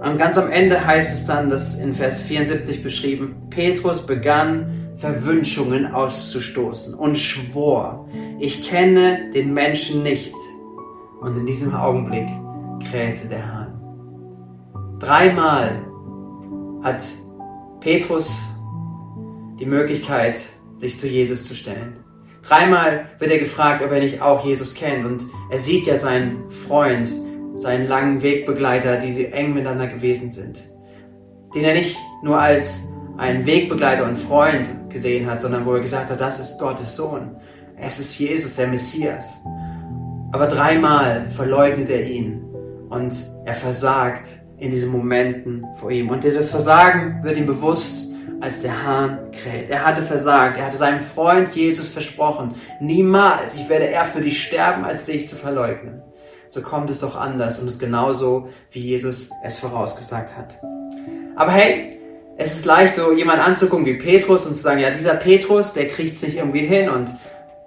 Und 0.00 0.16
ganz 0.16 0.38
am 0.38 0.50
Ende 0.50 0.86
heißt 0.86 1.12
es 1.12 1.26
dann, 1.26 1.50
dass 1.50 1.78
in 1.78 1.92
Vers 1.92 2.22
74 2.22 2.82
beschrieben, 2.82 3.48
Petrus 3.50 4.06
begann 4.06 4.90
Verwünschungen 4.94 5.92
auszustoßen 5.92 6.94
und 6.94 7.18
schwor, 7.18 8.08
ich 8.38 8.68
kenne 8.68 9.30
den 9.34 9.52
Menschen 9.52 10.02
nicht. 10.02 10.34
Und 11.20 11.36
in 11.36 11.44
diesem 11.44 11.74
Augenblick 11.74 12.28
krähte 12.90 13.28
der 13.28 13.46
Hahn. 13.46 13.78
Dreimal 14.98 15.82
hat 16.82 17.04
Petrus 17.80 18.42
die 19.58 19.66
Möglichkeit, 19.66 20.40
sich 20.76 20.98
zu 20.98 21.08
Jesus 21.08 21.44
zu 21.44 21.54
stellen. 21.54 21.98
Dreimal 22.42 23.06
wird 23.18 23.30
er 23.30 23.38
gefragt, 23.38 23.82
ob 23.84 23.92
er 23.92 24.00
nicht 24.00 24.22
auch 24.22 24.46
Jesus 24.46 24.74
kennt. 24.74 25.04
Und 25.04 25.26
er 25.50 25.58
sieht 25.58 25.86
ja 25.86 25.96
seinen 25.96 26.50
Freund, 26.50 27.14
seinen 27.60 27.86
langen 27.86 28.22
Wegbegleiter, 28.22 28.96
die 28.96 29.12
sie 29.12 29.26
eng 29.26 29.52
miteinander 29.52 29.86
gewesen 29.86 30.30
sind. 30.30 30.62
Den 31.54 31.64
er 31.64 31.74
nicht 31.74 31.96
nur 32.22 32.40
als 32.40 32.88
einen 33.18 33.44
Wegbegleiter 33.44 34.04
und 34.04 34.16
Freund 34.16 34.68
gesehen 34.88 35.30
hat, 35.30 35.42
sondern 35.42 35.66
wo 35.66 35.74
er 35.74 35.80
gesagt 35.80 36.10
hat, 36.10 36.20
das 36.20 36.40
ist 36.40 36.58
Gottes 36.58 36.96
Sohn. 36.96 37.36
Es 37.76 38.00
ist 38.00 38.18
Jesus, 38.18 38.56
der 38.56 38.68
Messias. 38.68 39.42
Aber 40.32 40.46
dreimal 40.46 41.30
verleugnet 41.30 41.90
er 41.90 42.06
ihn 42.06 42.42
und 42.88 43.12
er 43.44 43.54
versagt 43.54 44.36
in 44.58 44.70
diesen 44.70 44.90
Momenten 44.90 45.66
vor 45.76 45.90
ihm. 45.90 46.08
Und 46.08 46.24
dieses 46.24 46.50
Versagen 46.50 47.22
wird 47.22 47.36
ihm 47.36 47.46
bewusst, 47.46 48.10
als 48.40 48.60
der 48.60 48.82
Hahn 48.82 49.18
kräht. 49.32 49.68
Er 49.68 49.84
hatte 49.84 50.00
versagt. 50.00 50.58
Er 50.58 50.66
hatte 50.66 50.76
seinem 50.78 51.00
Freund 51.00 51.54
Jesus 51.54 51.88
versprochen, 51.88 52.54
niemals, 52.80 53.54
ich 53.54 53.68
werde 53.68 53.84
eher 53.84 54.06
für 54.06 54.22
dich 54.22 54.42
sterben, 54.42 54.84
als 54.84 55.04
dich 55.04 55.28
zu 55.28 55.36
verleugnen 55.36 56.02
so 56.50 56.62
kommt 56.62 56.90
es 56.90 57.00
doch 57.00 57.16
anders 57.16 57.60
und 57.60 57.68
ist 57.68 57.78
genauso, 57.78 58.48
wie 58.72 58.80
Jesus 58.80 59.30
es 59.44 59.58
vorausgesagt 59.58 60.36
hat. 60.36 60.58
Aber 61.36 61.52
hey, 61.52 61.98
es 62.36 62.52
ist 62.52 62.66
leicht, 62.66 62.96
so 62.96 63.12
jemand 63.12 63.40
anzugucken 63.40 63.86
wie 63.86 63.94
Petrus 63.94 64.46
und 64.46 64.54
zu 64.54 64.60
sagen, 64.60 64.80
ja, 64.80 64.90
dieser 64.90 65.14
Petrus, 65.14 65.74
der 65.74 65.88
kriegt 65.88 66.16
es 66.16 66.22
nicht 66.22 66.38
irgendwie 66.38 66.66
hin 66.66 66.90
und 66.90 67.10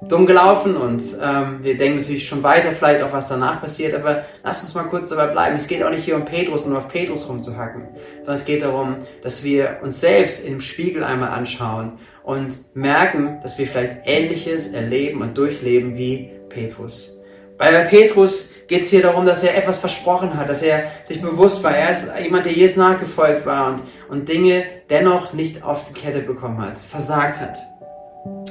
dumm 0.09 0.25
gelaufen 0.25 0.75
und 0.75 1.01
ähm, 1.23 1.59
wir 1.61 1.77
denken 1.77 1.99
natürlich 1.99 2.27
schon 2.27 2.43
weiter 2.43 2.73
vielleicht 2.73 3.01
auf 3.01 3.13
was 3.13 3.29
danach 3.29 3.61
passiert, 3.61 3.95
aber 3.95 4.25
lass 4.43 4.61
uns 4.61 4.73
mal 4.75 4.83
kurz 4.83 5.11
dabei 5.11 5.27
bleiben. 5.27 5.55
Es 5.55 5.67
geht 5.67 5.81
auch 5.81 5.89
nicht 5.89 6.03
hier 6.03 6.17
um 6.17 6.25
Petrus 6.25 6.65
und 6.65 6.75
auf 6.75 6.89
Petrus 6.89 7.29
rumzuhacken, 7.29 7.87
sondern 8.17 8.35
es 8.35 8.43
geht 8.43 8.63
darum, 8.63 8.97
dass 9.21 9.45
wir 9.45 9.77
uns 9.81 10.01
selbst 10.01 10.45
im 10.45 10.59
Spiegel 10.59 11.05
einmal 11.05 11.29
anschauen 11.29 11.99
und 12.23 12.75
merken, 12.75 13.39
dass 13.41 13.57
wir 13.57 13.65
vielleicht 13.65 13.99
Ähnliches 14.03 14.73
erleben 14.73 15.21
und 15.21 15.37
durchleben 15.37 15.95
wie 15.95 16.31
Petrus. 16.49 17.22
Bei 17.57 17.71
Petrus 17.85 18.53
geht 18.67 18.81
es 18.81 18.89
hier 18.89 19.01
darum, 19.01 19.25
dass 19.25 19.43
er 19.43 19.57
etwas 19.57 19.79
versprochen 19.79 20.37
hat, 20.37 20.49
dass 20.49 20.61
er 20.61 20.85
sich 21.03 21.21
bewusst 21.21 21.63
war. 21.63 21.75
Er 21.75 21.89
ist 21.89 22.11
jemand, 22.21 22.45
der 22.45 22.53
Jesus 22.53 22.77
nachgefolgt 22.77 23.45
war 23.45 23.67
und, 23.67 23.83
und 24.09 24.29
Dinge 24.29 24.65
dennoch 24.89 25.33
nicht 25.33 25.63
auf 25.63 25.85
die 25.85 25.93
Kette 25.93 26.19
bekommen 26.19 26.61
hat, 26.61 26.79
versagt 26.79 27.39
hat. 27.39 27.57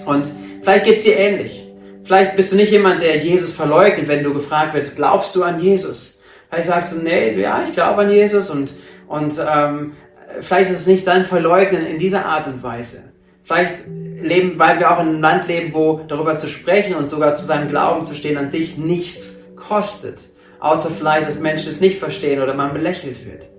Und 0.06 0.30
vielleicht 0.62 0.84
geht's 0.84 1.04
dir 1.04 1.16
ähnlich. 1.16 1.68
Vielleicht 2.04 2.36
bist 2.36 2.52
du 2.52 2.56
nicht 2.56 2.72
jemand, 2.72 3.00
der 3.00 3.16
Jesus 3.18 3.52
verleugnet, 3.52 4.08
wenn 4.08 4.24
du 4.24 4.34
gefragt 4.34 4.74
wird, 4.74 4.94
glaubst 4.96 5.34
du 5.36 5.44
an 5.44 5.60
Jesus? 5.60 6.20
Vielleicht 6.50 6.68
sagst 6.68 6.92
du, 6.92 6.98
nee, 6.98 7.40
ja, 7.40 7.62
ich 7.66 7.72
glaube 7.72 8.02
an 8.02 8.10
Jesus 8.10 8.50
und, 8.50 8.74
und 9.06 9.34
ähm, 9.38 9.92
vielleicht 10.40 10.70
ist 10.70 10.80
es 10.80 10.86
nicht 10.86 11.06
dein 11.06 11.24
Verleugnen 11.24 11.86
in 11.86 11.98
dieser 11.98 12.26
Art 12.26 12.46
und 12.46 12.62
Weise. 12.62 13.12
Vielleicht 13.44 13.74
leben, 14.22 14.58
weil 14.58 14.78
wir 14.78 14.90
auch 14.90 15.00
in 15.00 15.08
einem 15.08 15.20
Land 15.20 15.48
leben, 15.48 15.74
wo 15.74 16.00
darüber 16.08 16.38
zu 16.38 16.48
sprechen 16.48 16.96
und 16.96 17.10
sogar 17.10 17.34
zu 17.34 17.44
seinem 17.44 17.68
Glauben 17.68 18.04
zu 18.04 18.14
stehen 18.14 18.38
an 18.38 18.50
sich 18.50 18.78
nichts 18.78 19.44
kostet. 19.56 20.28
Außer 20.60 20.90
vielleicht, 20.90 21.26
dass 21.26 21.40
Menschen 21.40 21.68
es 21.68 21.80
nicht 21.80 21.98
verstehen 21.98 22.40
oder 22.40 22.54
man 22.54 22.72
belächelt 22.72 23.26
wird. 23.26 23.51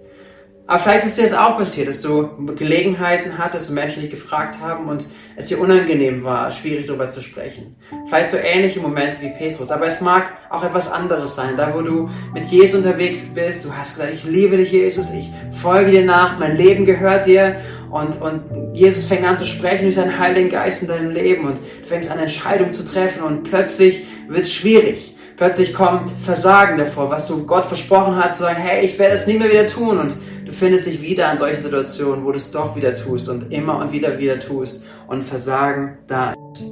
Aber 0.65 0.79
vielleicht 0.79 1.05
ist 1.05 1.17
dir 1.17 1.24
das 1.24 1.34
auch 1.34 1.58
passiert, 1.58 1.89
dass 1.89 2.00
du 2.00 2.29
Gelegenheiten 2.55 3.38
hattest 3.38 3.72
Menschen 3.72 4.01
dich 4.01 4.10
gefragt 4.10 4.62
haben 4.62 4.88
und 4.88 5.08
es 5.36 5.48
dir 5.48 5.60
unangenehm 5.60 6.24
war, 6.24 6.50
schwierig 6.51 6.88
darüber 6.88 7.10
zu 7.10 7.22
sprechen. 7.22 7.75
Vielleicht 8.08 8.29
so 8.29 8.38
ähnliche 8.38 8.79
Momente 8.79 9.17
wie 9.20 9.29
Petrus. 9.32 9.72
Aber 9.72 9.88
es 9.88 10.00
mag 10.00 10.32
auch 10.50 10.63
etwas 10.63 10.89
anderes 10.89 11.36
sein. 11.36 11.58
Da, 11.58 11.74
wo 11.74 11.82
du 11.82 12.10
mit 12.34 12.46
Jesus 12.46 12.77
unterwegs 12.77 13.34
bist, 13.36 13.65
du 13.65 13.75
hast 13.75 13.98
gesagt, 13.98 14.13
ich 14.13 14.24
liebe 14.24 14.55
dich, 14.55 14.72
Jesus, 14.72 15.12
ich 15.12 15.29
folge 15.51 15.91
dir 15.91 16.05
nach, 16.05 16.39
mein 16.39 16.55
Leben 16.55 16.86
gehört 16.86 17.25
dir. 17.25 17.58
Und, 17.91 18.22
und 18.22 18.74
Jesus 18.74 19.03
fängt 19.03 19.25
an 19.25 19.38
zu 19.38 19.46
sprechen 19.46 19.84
durch 19.84 19.96
seinen 19.96 20.17
Heiligen 20.17 20.50
Geist 20.50 20.82
in 20.82 20.88
deinem 20.88 21.12
Leben 21.12 21.46
und 21.46 21.58
du 21.58 21.88
fängst 21.88 22.10
an, 22.10 22.20
Entscheidungen 22.20 22.74
zu 22.74 22.86
treffen 22.86 23.24
und 23.24 23.43
plötzlich 23.43 24.05
wird 24.29 24.43
es 24.43 24.53
schwierig. 24.53 25.13
Plötzlich 25.36 25.74
kommt 25.74 26.10
Versagen 26.10 26.78
davor, 26.78 27.10
was 27.10 27.28
du 27.28 27.46
Gott 27.46 27.66
versprochen 27.66 28.16
hast, 28.16 28.38
zu 28.38 28.44
sagen, 28.44 28.62
hey, 28.62 28.86
ich 28.86 29.00
werde 29.00 29.16
es 29.16 29.25
nie 29.25 29.38
mehr 29.38 29.50
wieder 29.50 29.68
tun. 29.68 30.00
Und 30.00 30.16
du 30.46 30.52
findest 30.52 30.86
dich 30.86 31.02
wieder 31.02 31.32
in 31.32 31.38
solchen 31.38 31.62
Situationen, 31.62 32.24
wo 32.24 32.32
du 32.32 32.38
es 32.38 32.52
doch 32.52 32.75
wieder 32.75 32.96
tust 32.96 33.30
und 33.30 33.52
immer 33.52 33.80
und 33.80 33.92
wieder 33.92 34.20
wieder 34.20 34.40
tust 34.40 34.86
und 35.08 35.24
Versagen 35.24 35.98
da 36.08 36.34
ist. 36.34 36.66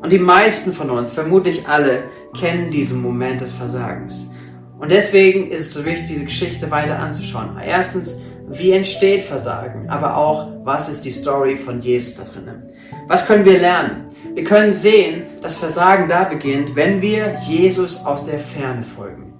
Und 0.00 0.12
die 0.12 0.18
meisten 0.18 0.72
von 0.72 0.90
uns, 0.90 1.10
vermutlich 1.10 1.66
alle, 1.66 2.04
kennen 2.38 2.70
diesen 2.70 3.02
Moment 3.02 3.40
des 3.40 3.50
Versagens. 3.50 4.30
Und 4.78 4.92
deswegen 4.92 5.50
ist 5.50 5.60
es 5.60 5.74
so 5.74 5.84
wichtig, 5.84 6.06
diese 6.06 6.24
Geschichte 6.24 6.70
weiter 6.70 7.00
anzuschauen. 7.00 7.58
Erstens, 7.60 8.14
wie 8.48 8.72
entsteht 8.72 9.24
Versagen, 9.24 9.90
aber 9.90 10.16
auch, 10.16 10.48
was 10.64 10.88
ist 10.88 11.04
die 11.04 11.10
Story 11.10 11.56
von 11.56 11.80
Jesus 11.80 12.16
da 12.16 12.22
drinnen? 12.24 12.62
Was 13.08 13.26
können 13.26 13.44
wir 13.44 13.58
lernen? 13.58 14.07
Wir 14.38 14.44
können 14.44 14.72
sehen, 14.72 15.24
dass 15.42 15.56
Versagen 15.56 16.08
da 16.08 16.22
beginnt, 16.22 16.76
wenn 16.76 17.02
wir 17.02 17.32
Jesus 17.48 18.06
aus 18.06 18.24
der 18.24 18.38
Ferne 18.38 18.84
folgen. 18.84 19.32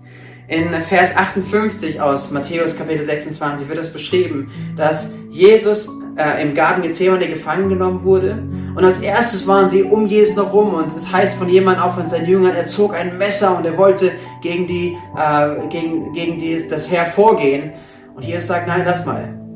In 0.49 0.73
Vers 0.83 1.17
58 1.17 2.01
aus 2.01 2.33
Matthäus 2.33 2.77
Kapitel 2.77 3.05
26 3.05 3.69
wird 3.69 3.79
es 3.79 3.93
beschrieben, 3.93 4.51
dass 4.75 5.15
Jesus 5.31 5.89
äh, 6.17 6.43
im 6.43 6.53
Garten 6.53 6.83
Gethsemane 6.83 7.29
gefangen 7.29 7.69
genommen 7.69 8.03
wurde. 8.03 8.43
Und 8.75 8.85
als 8.85 8.99
erstes 8.99 9.47
waren 9.47 9.71
sie 9.71 9.85
um 9.85 10.09
Jesus 10.09 10.35
noch 10.35 10.53
rum. 10.53 10.75
Und 10.75 10.89
es 10.89 11.13
heißt 11.13 11.37
von 11.37 11.49
jemandem, 11.49 11.85
auch 11.85 11.95
von 11.95 12.09
seinen 12.09 12.27
Jüngern, 12.27 12.57
er 12.57 12.67
zog 12.67 12.93
ein 12.93 13.17
Messer 13.19 13.57
und 13.57 13.65
er 13.65 13.79
wollte 13.79 14.11
gegen, 14.43 14.67
die, 14.67 14.97
äh, 15.17 15.69
gegen, 15.69 16.13
gegen 16.13 16.41
die, 16.41 16.61
das 16.69 16.91
Heer 16.91 17.07
vorgehen. 17.07 17.71
Und 18.17 18.25
Jesus 18.25 18.49
sagt, 18.49 18.67
nein, 18.67 18.83
lass 18.85 19.07
mal. 19.07 19.48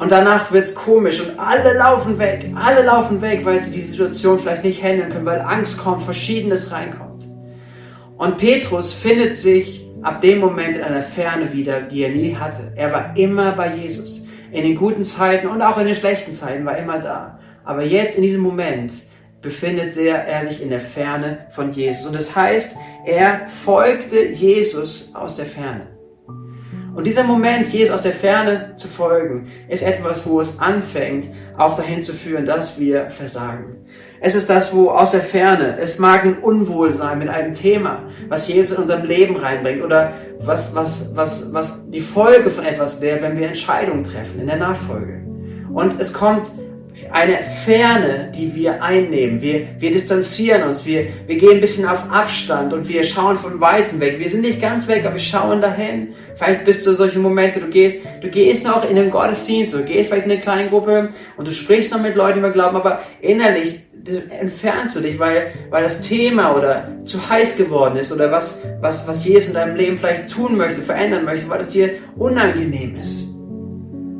Und 0.00 0.10
danach 0.10 0.50
wird's 0.50 0.74
komisch 0.74 1.20
und 1.20 1.38
alle 1.38 1.74
laufen 1.74 2.18
weg. 2.18 2.50
Alle 2.54 2.82
laufen 2.84 3.20
weg, 3.20 3.44
weil 3.44 3.58
sie 3.58 3.70
die 3.70 3.82
Situation 3.82 4.38
vielleicht 4.38 4.64
nicht 4.64 4.82
handeln 4.82 5.10
können, 5.10 5.26
weil 5.26 5.42
Angst 5.42 5.76
kommt, 5.76 6.02
Verschiedenes 6.02 6.72
reinkommt. 6.72 7.26
Und 8.16 8.38
Petrus 8.38 8.94
findet 8.94 9.34
sich 9.34 9.86
ab 10.00 10.22
dem 10.22 10.38
Moment 10.38 10.78
in 10.78 10.82
einer 10.82 11.02
Ferne 11.02 11.52
wieder, 11.52 11.82
die 11.82 12.02
er 12.02 12.08
nie 12.12 12.34
hatte. 12.34 12.72
Er 12.76 12.90
war 12.94 13.14
immer 13.14 13.52
bei 13.52 13.76
Jesus. 13.76 14.26
In 14.50 14.62
den 14.62 14.74
guten 14.74 15.04
Zeiten 15.04 15.48
und 15.48 15.60
auch 15.60 15.76
in 15.76 15.84
den 15.84 15.94
schlechten 15.94 16.32
Zeiten 16.32 16.64
war 16.64 16.78
er 16.78 16.82
immer 16.82 16.98
da. 16.98 17.38
Aber 17.66 17.82
jetzt 17.82 18.16
in 18.16 18.22
diesem 18.22 18.40
Moment 18.40 19.02
befindet 19.42 19.94
er 19.98 20.48
sich 20.48 20.62
in 20.62 20.70
der 20.70 20.80
Ferne 20.80 21.46
von 21.50 21.72
Jesus. 21.72 22.06
Und 22.06 22.14
das 22.14 22.34
heißt, 22.34 22.78
er 23.04 23.48
folgte 23.48 24.24
Jesus 24.30 25.14
aus 25.14 25.36
der 25.36 25.44
Ferne. 25.44 25.88
Und 26.94 27.06
dieser 27.06 27.24
Moment, 27.24 27.68
Jesus 27.68 27.94
aus 27.94 28.02
der 28.02 28.12
Ferne 28.12 28.72
zu 28.76 28.88
folgen, 28.88 29.48
ist 29.68 29.82
etwas, 29.82 30.26
wo 30.26 30.40
es 30.40 30.58
anfängt, 30.58 31.28
auch 31.56 31.76
dahin 31.76 32.02
zu 32.02 32.12
führen, 32.12 32.44
dass 32.44 32.80
wir 32.80 33.10
versagen. 33.10 33.76
Es 34.20 34.34
ist 34.34 34.50
das, 34.50 34.74
wo 34.74 34.90
aus 34.90 35.12
der 35.12 35.20
Ferne, 35.20 35.78
es 35.80 35.98
mag 35.98 36.24
ein 36.24 36.38
Unwohlsein 36.38 37.18
mit 37.18 37.28
einem 37.28 37.54
Thema, 37.54 38.04
was 38.28 38.48
Jesus 38.48 38.76
in 38.76 38.82
unserem 38.82 39.06
Leben 39.06 39.36
reinbringt 39.36 39.82
oder 39.82 40.12
was, 40.40 40.74
was, 40.74 41.14
was, 41.14 41.52
was 41.52 41.88
die 41.90 42.00
Folge 42.00 42.50
von 42.50 42.64
etwas 42.64 43.00
wäre, 43.00 43.22
wenn 43.22 43.38
wir 43.38 43.46
Entscheidungen 43.46 44.04
treffen 44.04 44.40
in 44.40 44.46
der 44.46 44.56
Nachfolge. 44.56 45.22
Und 45.72 45.98
es 45.98 46.12
kommt 46.12 46.50
eine 47.10 47.38
Ferne, 47.64 48.30
die 48.34 48.54
wir 48.54 48.82
einnehmen. 48.82 49.40
Wir, 49.42 49.66
wir 49.78 49.90
distanzieren 49.90 50.62
uns, 50.62 50.86
wir, 50.86 51.08
wir 51.26 51.36
gehen 51.36 51.52
ein 51.52 51.60
bisschen 51.60 51.86
auf 51.86 52.10
Abstand 52.10 52.72
und 52.72 52.88
wir 52.88 53.04
schauen 53.04 53.36
von 53.36 53.60
weitem 53.60 54.00
weg. 54.00 54.18
Wir 54.18 54.28
sind 54.28 54.42
nicht 54.42 54.60
ganz 54.60 54.86
weg, 54.88 55.04
aber 55.04 55.14
wir 55.14 55.20
schauen 55.20 55.60
dahin. 55.60 56.14
Vielleicht 56.36 56.64
bist 56.64 56.86
du 56.86 56.94
solche 56.94 57.18
Momente, 57.18 57.60
du 57.60 57.68
gehst, 57.68 58.04
du 58.20 58.28
gehst 58.28 58.64
noch 58.64 58.88
in 58.88 58.96
den 58.96 59.10
Gottesdienst, 59.10 59.72
du 59.74 59.82
gehst 59.82 60.08
vielleicht 60.08 60.26
in 60.26 60.32
eine 60.32 60.40
kleine 60.40 60.68
Gruppe 60.68 61.10
und 61.36 61.48
du 61.48 61.52
sprichst 61.52 61.92
noch 61.92 62.00
mit 62.00 62.16
Leuten 62.16 62.38
über 62.38 62.50
Glauben, 62.50 62.76
aber 62.76 63.02
innerlich 63.20 63.80
entfernst 64.30 64.96
du 64.96 65.00
dich, 65.00 65.18
weil, 65.18 65.52
weil 65.68 65.82
das 65.82 66.02
Thema 66.02 66.56
oder 66.56 66.88
zu 67.04 67.28
heiß 67.28 67.56
geworden 67.56 67.96
ist 67.96 68.12
oder 68.12 68.30
was, 68.30 68.62
was, 68.80 69.06
was 69.06 69.24
Jesus 69.24 69.48
in 69.48 69.54
deinem 69.54 69.76
Leben 69.76 69.98
vielleicht 69.98 70.30
tun 70.30 70.56
möchte, 70.56 70.80
verändern 70.80 71.24
möchte, 71.24 71.48
weil 71.50 71.60
es 71.60 71.68
dir 71.68 71.94
unangenehm 72.16 72.96
ist. 72.98 73.29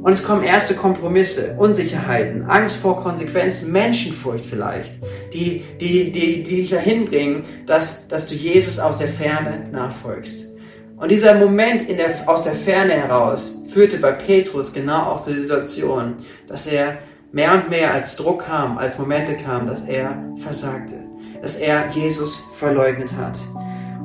Und 0.02 0.12
es 0.12 0.24
kommen 0.24 0.42
erste 0.42 0.74
Kompromisse, 0.74 1.56
Unsicherheiten, 1.58 2.44
Angst 2.44 2.78
vor 2.78 2.96
Konsequenzen, 3.02 3.70
Menschenfurcht 3.70 4.46
vielleicht, 4.46 4.94
die, 5.34 5.62
die, 5.78 6.10
die, 6.10 6.42
die 6.42 6.56
dich 6.62 6.70
dahin 6.70 7.04
bringen, 7.04 7.42
dass, 7.66 8.08
dass 8.08 8.28
du 8.28 8.34
Jesus 8.34 8.78
aus 8.78 8.98
der 8.98 9.08
Ferne 9.08 9.68
nachfolgst. 9.70 10.48
Und 10.96 11.10
dieser 11.10 11.34
Moment 11.34 11.82
in 11.82 11.98
der, 11.98 12.10
aus 12.26 12.44
der 12.44 12.54
Ferne 12.54 12.94
heraus 12.94 13.62
führte 13.68 13.98
bei 13.98 14.12
Petrus 14.12 14.72
genau 14.72 15.02
auch 15.10 15.20
zur 15.20 15.34
Situation, 15.34 16.16
dass 16.48 16.66
er 16.66 16.98
mehr 17.32 17.54
und 17.54 17.68
mehr 17.68 17.92
als 17.92 18.16
Druck 18.16 18.44
kam, 18.44 18.78
als 18.78 18.98
Momente 18.98 19.36
kam, 19.36 19.66
dass 19.66 19.86
er 19.86 20.16
versagte, 20.36 20.96
dass 21.42 21.56
er 21.56 21.88
Jesus 21.88 22.42
verleugnet 22.56 23.12
hat. 23.18 23.38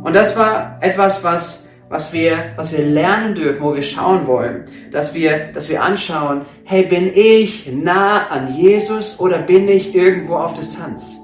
Und 0.03 0.15
das 0.15 0.37
war 0.37 0.77
etwas, 0.81 1.23
was 1.23 1.64
was 1.89 2.13
wir, 2.13 2.53
was 2.55 2.71
wir 2.71 2.83
lernen 2.83 3.35
dürfen, 3.35 3.61
wo 3.61 3.75
wir 3.75 3.83
schauen 3.83 4.25
wollen, 4.25 4.65
dass 4.91 5.13
wir, 5.13 5.51
dass 5.53 5.69
wir 5.69 5.83
anschauen, 5.83 6.41
hey, 6.63 6.83
bin 6.83 7.11
ich 7.13 7.71
nah 7.71 8.27
an 8.27 8.53
Jesus 8.53 9.19
oder 9.19 9.37
bin 9.37 9.67
ich 9.67 9.93
irgendwo 9.93 10.35
auf 10.35 10.55
Distanz? 10.55 11.17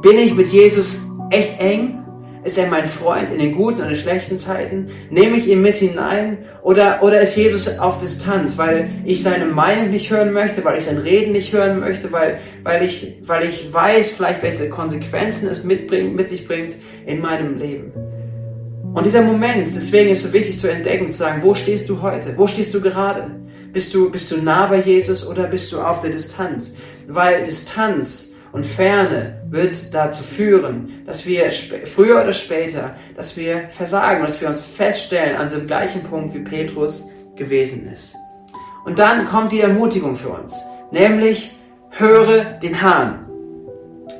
Bin 0.00 0.18
ich 0.18 0.34
mit 0.34 0.48
Jesus 0.48 1.00
echt 1.30 1.60
eng? 1.60 1.98
Ist 2.44 2.58
er 2.58 2.66
mein 2.66 2.86
Freund 2.86 3.30
in 3.30 3.38
den 3.38 3.54
guten 3.54 3.80
und 3.80 3.86
den 3.86 3.96
schlechten 3.96 4.36
Zeiten? 4.36 4.88
Nehme 5.10 5.36
ich 5.36 5.46
ihn 5.46 5.62
mit 5.62 5.76
hinein? 5.76 6.38
Oder, 6.62 7.00
oder 7.00 7.20
ist 7.20 7.36
Jesus 7.36 7.78
auf 7.78 7.98
Distanz, 7.98 8.58
weil 8.58 8.90
ich 9.04 9.22
seine 9.22 9.46
Meinung 9.46 9.90
nicht 9.90 10.10
hören 10.10 10.32
möchte, 10.32 10.64
weil 10.64 10.76
ich 10.76 10.84
sein 10.84 10.98
Reden 10.98 11.32
nicht 11.32 11.52
hören 11.52 11.78
möchte, 11.78 12.10
weil, 12.10 12.40
weil, 12.64 12.84
ich, 12.84 13.22
weil 13.24 13.44
ich 13.44 13.72
weiß 13.72 14.10
vielleicht, 14.10 14.42
welche 14.42 14.68
Konsequenzen 14.70 15.48
es 15.48 15.62
mitbringt, 15.62 16.16
mit 16.16 16.30
sich 16.30 16.48
bringt 16.48 16.74
in 17.06 17.20
meinem 17.20 17.58
Leben? 17.58 17.92
Und 18.94 19.06
dieser 19.06 19.22
Moment, 19.22 19.68
deswegen 19.68 20.10
ist 20.10 20.18
es 20.18 20.24
so 20.24 20.32
wichtig 20.32 20.58
zu 20.58 20.70
entdecken, 20.70 21.10
zu 21.10 21.18
sagen, 21.18 21.42
wo 21.42 21.54
stehst 21.54 21.88
du 21.88 22.02
heute? 22.02 22.36
Wo 22.36 22.46
stehst 22.46 22.74
du 22.74 22.80
gerade? 22.80 23.30
Bist 23.72 23.94
du, 23.94 24.10
bist 24.10 24.30
du 24.30 24.36
nah 24.36 24.66
bei 24.66 24.80
Jesus 24.80 25.26
oder 25.26 25.44
bist 25.44 25.72
du 25.72 25.80
auf 25.80 26.02
der 26.02 26.10
Distanz? 26.10 26.76
Weil 27.08 27.42
Distanz 27.42 28.34
und 28.52 28.66
Ferne 28.66 29.42
wird 29.48 29.94
dazu 29.94 30.22
führen, 30.22 31.02
dass 31.06 31.24
wir 31.24 31.50
früher 31.86 32.22
oder 32.22 32.34
später, 32.34 32.94
dass 33.16 33.34
wir 33.38 33.68
versagen, 33.70 34.22
dass 34.22 34.42
wir 34.42 34.48
uns 34.48 34.60
feststellen 34.60 35.36
an 35.36 35.48
dem 35.48 35.66
gleichen 35.66 36.02
Punkt, 36.02 36.34
wie 36.34 36.40
Petrus 36.40 37.08
gewesen 37.34 37.90
ist. 37.90 38.14
Und 38.84 38.98
dann 38.98 39.24
kommt 39.24 39.52
die 39.52 39.60
Ermutigung 39.60 40.16
für 40.16 40.28
uns, 40.28 40.54
nämlich 40.90 41.56
höre 41.88 42.44
den 42.44 42.82
Hahn. 42.82 43.26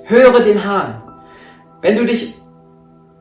Höre 0.04 0.40
den 0.40 0.64
Hahn. 0.64 1.02
Wenn 1.82 1.96
du 1.96 2.06
dich 2.06 2.34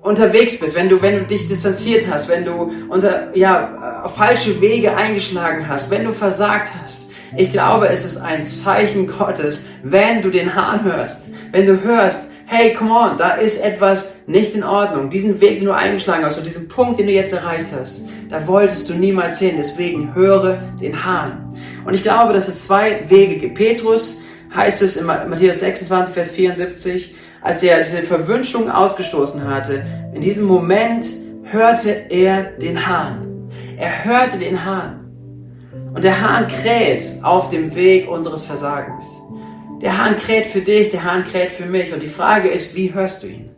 unterwegs 0.02 0.60
bist, 0.60 0.76
wenn 0.76 0.90
du, 0.90 1.02
wenn 1.02 1.16
du 1.16 1.24
dich 1.26 1.48
distanziert 1.48 2.08
hast, 2.10 2.28
wenn 2.28 2.44
du 2.44 2.72
unter, 2.90 3.36
ja, 3.36 4.10
falsche 4.16 4.60
Wege 4.62 4.96
eingeschlagen 4.96 5.68
hast, 5.68 5.90
wenn 5.92 6.04
du 6.04 6.12
versagt 6.12 6.72
hast. 6.82 7.12
Ich 7.38 7.52
glaube, 7.52 7.88
es 7.88 8.04
ist 8.04 8.18
ein 8.18 8.44
Zeichen 8.44 9.08
Gottes, 9.08 9.66
wenn 9.84 10.22
du 10.22 10.30
den 10.30 10.54
Hahn 10.54 10.84
hörst, 10.84 11.30
wenn 11.52 11.66
du 11.66 11.82
hörst, 11.82 12.32
hey, 12.46 12.74
come 12.74 12.92
on, 12.92 13.16
da 13.18 13.36
ist 13.36 13.64
etwas 13.64 14.12
nicht 14.28 14.56
in 14.56 14.64
Ordnung. 14.64 15.10
Diesen 15.10 15.40
Weg, 15.40 15.60
den 15.60 15.68
du 15.68 15.74
eingeschlagen 15.74 16.26
hast 16.26 16.38
und 16.38 16.46
diesen 16.46 16.68
Punkt, 16.68 17.00
den 17.00 17.08
du 17.08 17.14
jetzt 17.14 17.32
erreicht 17.32 17.68
hast, 17.80 18.10
da 18.30 18.46
wolltest 18.46 18.90
du 18.90 18.94
niemals 18.96 19.40
hin. 19.40 19.54
Deswegen 19.58 20.14
höre 20.14 20.62
den 20.82 21.06
Hahn. 21.06 21.58
Und 21.86 21.94
ich 21.94 22.04
glaube, 22.04 22.34
dass 22.34 22.50
es 22.50 22.64
zwei 22.64 23.04
Wege 23.08 23.36
gibt. 23.36 23.56
Petrus 23.56 24.22
heißt 24.54 24.82
es 24.82 24.98
in 24.98 25.06
Matthäus 25.06 25.62
26, 25.62 26.14
Vers 26.14 26.32
74, 26.32 27.16
als 27.42 27.64
er 27.64 27.78
diese 27.78 28.04
Verwünschung 28.04 28.70
ausgestoßen 28.70 29.48
hatte, 29.48 29.84
in 30.14 30.22
diesem 30.22 30.46
Moment 30.46 31.06
hörte 31.44 31.90
er 32.10 32.44
den 32.44 32.88
Hahn. 32.88 33.50
Er 33.78 34.06
hörte 34.06 34.38
den 34.38 34.64
Hahn. 34.64 35.12
Und 35.94 36.04
der 36.04 36.22
Hahn 36.22 36.48
kräht 36.48 37.04
auf 37.24 37.50
dem 37.50 37.76
Weg 37.76 38.10
unseres 38.10 38.44
Versagens. 38.44 39.06
Der 39.82 39.98
Hahn 39.98 40.16
kräht 40.18 40.46
für 40.46 40.62
dich, 40.62 40.92
der 40.92 41.04
Hahn 41.04 41.24
kräht 41.24 41.52
für 41.52 41.66
mich. 41.66 41.92
Und 41.92 42.04
die 42.04 42.08
Frage 42.08 42.50
ist, 42.50 42.76
wie 42.76 42.94
hörst 42.94 43.24
du 43.24 43.28
ihn? 43.28 43.50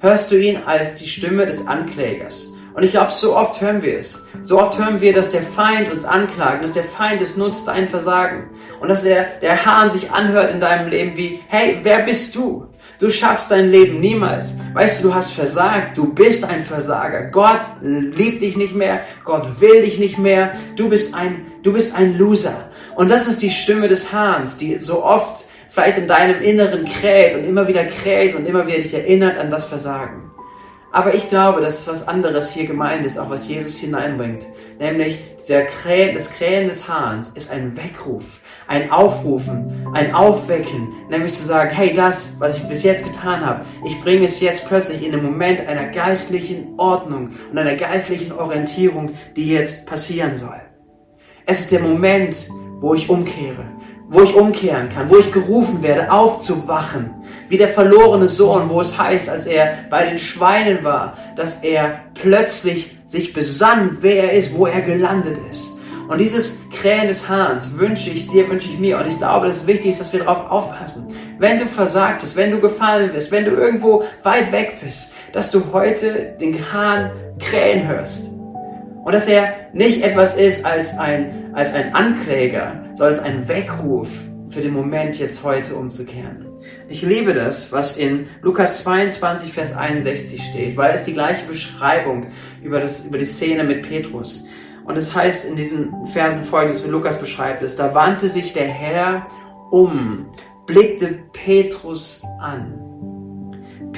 Hörst 0.00 0.30
du 0.30 0.36
ihn 0.36 0.58
als 0.66 0.96
die 0.96 1.08
Stimme 1.08 1.46
des 1.46 1.66
Anklägers? 1.66 2.52
Und 2.74 2.84
ich 2.84 2.90
glaube, 2.90 3.10
so 3.10 3.36
oft 3.36 3.60
hören 3.60 3.82
wir 3.82 3.98
es. 3.98 4.24
So 4.42 4.60
oft 4.60 4.78
hören 4.78 5.00
wir, 5.00 5.12
dass 5.12 5.30
der 5.30 5.42
Feind 5.42 5.90
uns 5.90 6.04
anklagt, 6.04 6.62
dass 6.62 6.72
der 6.72 6.84
Feind 6.84 7.20
es 7.20 7.36
nutzt, 7.36 7.66
dein 7.66 7.88
Versagen. 7.88 8.50
Und 8.80 8.88
dass 8.88 9.04
er, 9.04 9.24
der 9.40 9.64
Hahn 9.64 9.90
sich 9.90 10.10
anhört 10.12 10.50
in 10.50 10.60
deinem 10.60 10.88
Leben 10.88 11.16
wie, 11.16 11.40
hey, 11.48 11.78
wer 11.82 12.00
bist 12.00 12.34
du? 12.36 12.67
Du 12.98 13.10
schaffst 13.10 13.52
dein 13.52 13.70
Leben 13.70 14.00
niemals. 14.00 14.58
Weißt 14.74 14.98
du, 14.98 15.08
du 15.08 15.14
hast 15.14 15.30
versagt. 15.30 15.96
Du 15.96 16.12
bist 16.12 16.44
ein 16.44 16.64
Versager. 16.64 17.30
Gott 17.30 17.60
liebt 17.80 18.42
dich 18.42 18.56
nicht 18.56 18.74
mehr. 18.74 19.02
Gott 19.22 19.60
will 19.60 19.82
dich 19.82 20.00
nicht 20.00 20.18
mehr. 20.18 20.52
Du 20.74 20.88
bist 20.88 21.14
ein, 21.14 21.46
du 21.62 21.72
bist 21.72 21.94
ein 21.94 22.18
Loser. 22.18 22.70
Und 22.96 23.08
das 23.08 23.28
ist 23.28 23.40
die 23.40 23.50
Stimme 23.50 23.86
des 23.86 24.12
Hahns, 24.12 24.56
die 24.56 24.78
so 24.78 25.04
oft 25.04 25.44
vielleicht 25.68 25.98
in 25.98 26.08
deinem 26.08 26.42
Inneren 26.42 26.84
kräht 26.86 27.36
und 27.36 27.44
immer 27.44 27.68
wieder 27.68 27.84
kräht 27.84 28.34
und 28.34 28.46
immer 28.46 28.66
wieder 28.66 28.78
dich 28.78 28.94
erinnert 28.94 29.38
an 29.38 29.50
das 29.50 29.64
Versagen. 29.64 30.32
Aber 30.90 31.14
ich 31.14 31.28
glaube, 31.28 31.60
dass 31.60 31.86
was 31.86 32.08
anderes 32.08 32.50
hier 32.50 32.66
gemeint 32.66 33.06
ist, 33.06 33.18
auch 33.18 33.30
was 33.30 33.46
Jesus 33.46 33.76
hineinbringt. 33.76 34.44
Nämlich 34.80 35.22
der 35.48 35.66
Krähen, 35.66 36.14
das 36.14 36.32
Krähen 36.32 36.66
des 36.66 36.88
Hahns 36.88 37.28
ist 37.28 37.52
ein 37.52 37.76
Weckruf, 37.76 38.24
ein 38.68 38.92
Aufrufen, 38.92 39.88
ein 39.94 40.14
Aufwecken. 40.14 40.92
Nämlich 41.10 41.34
zu 41.34 41.44
sagen, 41.44 41.70
hey, 41.70 41.92
das, 41.92 42.34
was 42.38 42.58
ich 42.58 42.64
bis 42.68 42.82
jetzt 42.82 43.04
getan 43.04 43.44
habe, 43.44 43.64
ich 43.84 44.00
bringe 44.02 44.24
es 44.24 44.40
jetzt 44.40 44.68
plötzlich 44.68 45.04
in 45.04 45.12
den 45.12 45.24
Moment 45.24 45.66
einer 45.66 45.86
geistlichen 45.86 46.74
Ordnung 46.76 47.30
und 47.50 47.58
einer 47.58 47.74
geistlichen 47.74 48.30
Orientierung, 48.30 49.14
die 49.34 49.48
jetzt 49.48 49.86
passieren 49.86 50.36
soll. 50.36 50.60
Es 51.46 51.60
ist 51.60 51.72
der 51.72 51.80
Moment, 51.80 52.46
wo 52.80 52.94
ich 52.94 53.08
umkehre, 53.08 53.64
wo 54.10 54.20
ich 54.22 54.34
umkehren 54.34 54.90
kann, 54.90 55.08
wo 55.08 55.16
ich 55.16 55.32
gerufen 55.32 55.82
werde, 55.82 56.12
aufzuwachen. 56.12 57.10
Wie 57.48 57.56
der 57.56 57.68
verlorene 57.68 58.28
Sohn, 58.28 58.68
wo 58.68 58.82
es 58.82 58.98
heißt, 58.98 59.30
als 59.30 59.46
er 59.46 59.78
bei 59.88 60.04
den 60.04 60.18
Schweinen 60.18 60.84
war, 60.84 61.16
dass 61.36 61.62
er 61.62 62.00
plötzlich 62.12 62.98
sich 63.06 63.32
besann, 63.32 63.96
wer 64.02 64.24
er 64.24 64.32
ist, 64.34 64.54
wo 64.54 64.66
er 64.66 64.82
gelandet 64.82 65.38
ist. 65.50 65.77
Und 66.08 66.18
dieses 66.18 66.60
Krähen 66.70 67.06
des 67.06 67.28
Hahns 67.28 67.78
wünsche 67.78 68.08
ich 68.08 68.28
dir, 68.28 68.48
wünsche 68.48 68.68
ich 68.68 68.78
mir. 68.78 68.98
Und 68.98 69.06
ich 69.06 69.18
glaube, 69.18 69.46
dass 69.46 69.58
es 69.58 69.66
wichtig 69.66 69.90
ist, 69.90 70.00
dass 70.00 70.12
wir 70.12 70.20
darauf 70.20 70.50
aufpassen. 70.50 71.06
Wenn 71.38 71.58
du 71.58 71.66
versagt 71.66 72.22
hast, 72.22 72.34
wenn 72.34 72.50
du 72.50 72.60
gefallen 72.60 73.12
bist, 73.12 73.30
wenn 73.30 73.44
du 73.44 73.50
irgendwo 73.50 74.04
weit 74.22 74.50
weg 74.50 74.78
bist, 74.82 75.12
dass 75.32 75.50
du 75.50 75.62
heute 75.72 76.34
den 76.40 76.72
Hahn 76.72 77.10
krähen 77.38 77.86
hörst. 77.86 78.30
Und 79.04 79.12
dass 79.12 79.28
er 79.28 79.52
nicht 79.74 80.02
etwas 80.02 80.36
ist 80.36 80.64
als 80.64 80.98
ein, 80.98 81.50
als 81.52 81.74
ein 81.74 81.94
Ankläger, 81.94 82.84
sondern 82.94 83.08
als 83.08 83.22
ein 83.22 83.48
Weckruf 83.48 84.08
für 84.48 84.62
den 84.62 84.72
Moment 84.72 85.18
jetzt 85.18 85.44
heute 85.44 85.74
umzukehren. 85.76 86.46
Ich 86.88 87.02
liebe 87.02 87.34
das, 87.34 87.70
was 87.70 87.98
in 87.98 88.28
Lukas 88.40 88.82
22, 88.82 89.52
Vers 89.52 89.76
61 89.76 90.42
steht, 90.42 90.76
weil 90.78 90.94
es 90.94 91.04
die 91.04 91.12
gleiche 91.12 91.46
Beschreibung 91.46 92.28
über, 92.62 92.80
das, 92.80 93.06
über 93.06 93.18
die 93.18 93.26
Szene 93.26 93.64
mit 93.64 93.82
Petrus. 93.82 94.46
Und 94.88 94.96
es 94.96 95.14
heißt 95.14 95.44
in 95.44 95.56
diesen 95.56 96.06
Versen 96.06 96.44
folgendes, 96.44 96.84
wie 96.84 96.88
Lukas 96.88 97.20
beschreibt 97.20 97.62
es, 97.62 97.76
da 97.76 97.94
wandte 97.94 98.28
sich 98.28 98.52
der 98.52 98.66
Herr 98.66 99.28
um, 99.70 100.26
blickte 100.66 101.20
Petrus 101.32 102.22
an 102.40 102.88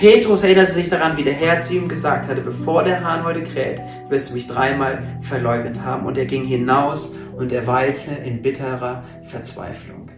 Petrus 0.01 0.45
erinnerte 0.45 0.73
sich 0.73 0.89
daran, 0.89 1.19
wie 1.19 1.25
der 1.25 1.35
Herr 1.35 1.61
zu 1.61 1.75
ihm 1.75 1.87
gesagt 1.87 2.27
hatte, 2.27 2.41
bevor 2.41 2.85
der 2.85 3.05
Hahn 3.05 3.23
heute 3.23 3.43
kräht, 3.45 3.83
wirst 4.09 4.31
du 4.31 4.35
mich 4.35 4.47
dreimal 4.47 5.19
verleugnet 5.21 5.83
haben. 5.85 6.07
Und 6.07 6.17
er 6.17 6.25
ging 6.25 6.45
hinaus 6.45 7.15
und 7.37 7.53
er 7.53 7.67
weilte 7.67 8.13
in 8.13 8.41
bitterer 8.41 9.05
Verzweiflung. 9.25 10.11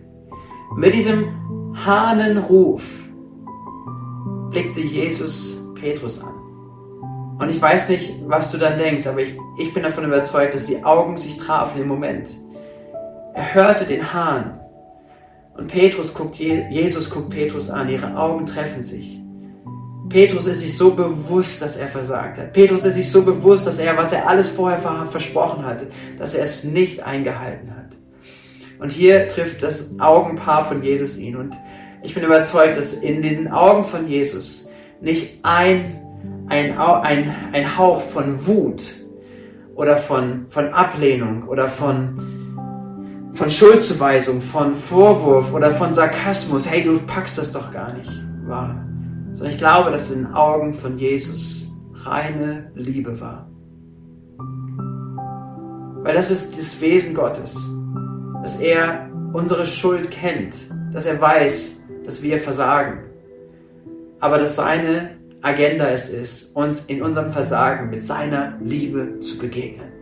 Mit 0.77 0.94
diesem 0.94 1.75
Hahnenruf 1.85 2.85
blickte 4.51 4.81
Jesus 4.81 5.66
Petrus 5.75 6.23
an. 6.23 6.41
Und 7.38 7.51
ich 7.51 7.61
weiß 7.61 7.88
nicht, 7.88 8.14
was 8.27 8.51
du 8.53 8.59
dann 8.59 8.79
denkst, 8.79 9.07
aber 9.07 9.21
ich, 9.21 9.37
ich 9.59 9.73
bin 9.73 9.83
davon 9.83 10.05
überzeugt, 10.05 10.55
dass 10.55 10.66
die 10.66 10.85
Augen 10.85 11.16
sich 11.18 11.37
trafen 11.37 11.81
im 11.81 11.88
Moment. 11.88 12.31
Er 13.35 13.55
hörte 13.55 13.85
den 13.85 14.12
Hahn. 14.12 14.61
Und 15.57 15.68
Petrus 15.68 16.14
guckt, 16.14 16.37
Jesus 16.37 17.11
guckt 17.11 17.31
Petrus 17.31 17.71
an, 17.71 17.88
ihre 17.88 18.16
Augen 18.16 18.47
treffen 18.47 18.83
sich. 18.83 19.18
Petrus 20.09 20.47
ist 20.47 20.61
sich 20.61 20.77
so 20.77 20.90
bewusst, 20.90 21.62
dass 21.62 21.77
er 21.77 21.88
versagt 21.88 22.38
hat. 22.38 22.53
Petrus 22.53 22.85
ist 22.85 22.95
sich 22.95 23.11
so 23.11 23.23
bewusst, 23.23 23.66
dass 23.66 23.79
er, 23.79 23.97
was 23.97 24.12
er 24.12 24.29
alles 24.29 24.51
vorher 24.51 24.79
versprochen 25.09 25.64
hatte, 25.64 25.87
dass 26.18 26.35
er 26.35 26.45
es 26.45 26.64
nicht 26.64 27.03
eingehalten 27.03 27.71
hat. 27.71 27.97
Und 28.79 28.92
hier 28.92 29.29
trifft 29.29 29.62
das 29.62 29.99
Augenpaar 30.01 30.66
von 30.66 30.83
Jesus 30.83 31.16
ihn. 31.16 31.37
Und 31.37 31.55
ich 32.03 32.14
bin 32.14 32.25
überzeugt, 32.25 32.77
dass 32.77 32.95
in 32.95 33.23
den 33.23 33.49
Augen 33.49 33.85
von 33.85 34.07
Jesus 34.07 34.68
nicht 35.01 35.38
ein, 35.42 36.02
ein, 36.48 36.78
ein, 36.78 37.35
ein 37.52 37.78
Hauch 37.78 38.00
von 38.00 38.46
Wut 38.46 38.94
oder 39.74 39.96
von, 39.96 40.46
von 40.48 40.72
Ablehnung 40.72 41.48
oder 41.48 41.68
von, 41.68 43.31
von 43.35 43.50
Schuldzuweisung, 43.50 44.40
von 44.40 44.76
Vorwurf 44.76 45.52
oder 45.52 45.70
von 45.70 45.94
Sarkasmus, 45.94 46.70
hey, 46.70 46.85
du 46.85 46.98
packst 47.07 47.38
das 47.38 47.52
doch 47.52 47.72
gar 47.72 47.92
nicht, 47.94 48.11
war 48.46 48.83
sondern 49.33 49.55
ich 49.55 49.59
glaube, 49.59 49.90
dass 49.90 50.11
in 50.11 50.24
den 50.24 50.35
Augen 50.35 50.74
von 50.74 50.96
Jesus 50.96 51.72
reine 52.05 52.70
Liebe 52.74 53.20
war. 53.20 53.48
Weil 56.02 56.14
das 56.14 56.31
ist 56.31 56.59
das 56.59 56.81
Wesen 56.81 57.14
Gottes, 57.14 57.57
dass 58.42 58.61
er 58.61 59.09
unsere 59.33 59.66
Schuld 59.66 60.11
kennt, 60.11 60.57
dass 60.92 61.07
er 61.07 61.20
weiß, 61.20 61.85
dass 62.05 62.22
wir 62.22 62.38
versagen, 62.38 63.05
aber 64.20 64.38
dass 64.38 64.57
seine 64.57 65.16
Agenda 65.42 65.88
es 65.88 66.09
ist, 66.09 66.55
uns 66.55 66.87
in 66.87 67.02
unserem 67.02 67.33
Versagen 67.33 67.90
mit 67.90 68.02
seiner 68.02 68.57
Liebe 68.61 69.18
zu 69.18 69.38
begegnen. 69.38 69.92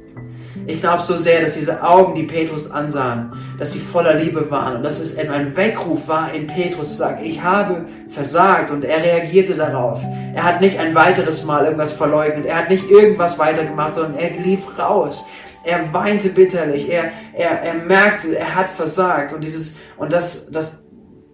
Ich 0.67 0.81
glaube 0.81 1.03
so 1.03 1.17
sehr, 1.17 1.41
dass 1.41 1.55
diese 1.55 1.83
Augen, 1.83 2.15
die 2.15 2.25
Petrus 2.25 2.71
ansahen, 2.71 3.33
dass 3.59 3.73
sie 3.73 3.79
voller 3.79 4.15
Liebe 4.15 4.51
waren 4.51 4.77
und 4.77 4.83
dass 4.83 5.01
es 5.01 5.17
ein 5.17 5.57
Weckruf 5.57 6.07
war 6.09 6.35
in 6.35 6.47
Petrus 6.47 6.91
zu 6.91 6.97
sagen, 6.97 7.25
ich 7.25 7.43
habe 7.43 7.87
versagt 8.09 8.71
und 8.71 8.85
er 8.85 9.03
reagierte 9.03 9.55
darauf. 9.55 10.03
Er 10.35 10.45
hat 10.45 10.61
nicht 10.61 10.79
ein 10.79 10.95
weiteres 10.95 11.45
Mal 11.45 11.65
irgendwas 11.65 11.93
verleugnet, 11.93 12.45
er 12.45 12.59
hat 12.59 12.71
nicht 12.71 12.91
irgendwas 12.91 13.39
weitergemacht, 13.39 13.95
sondern 13.95 14.19
er 14.19 14.31
lief 14.31 14.79
raus. 14.79 15.27
Er 15.65 15.93
weinte 15.93 16.31
bitterlich, 16.31 16.91
er, 16.91 17.13
er, 17.33 17.63
er 17.63 17.75
merkte, 17.75 18.37
er 18.37 18.55
hat 18.55 18.71
versagt 18.71 19.33
und 19.33 19.43
dieses, 19.43 19.79
und 19.97 20.13
das, 20.13 20.51
das, 20.51 20.85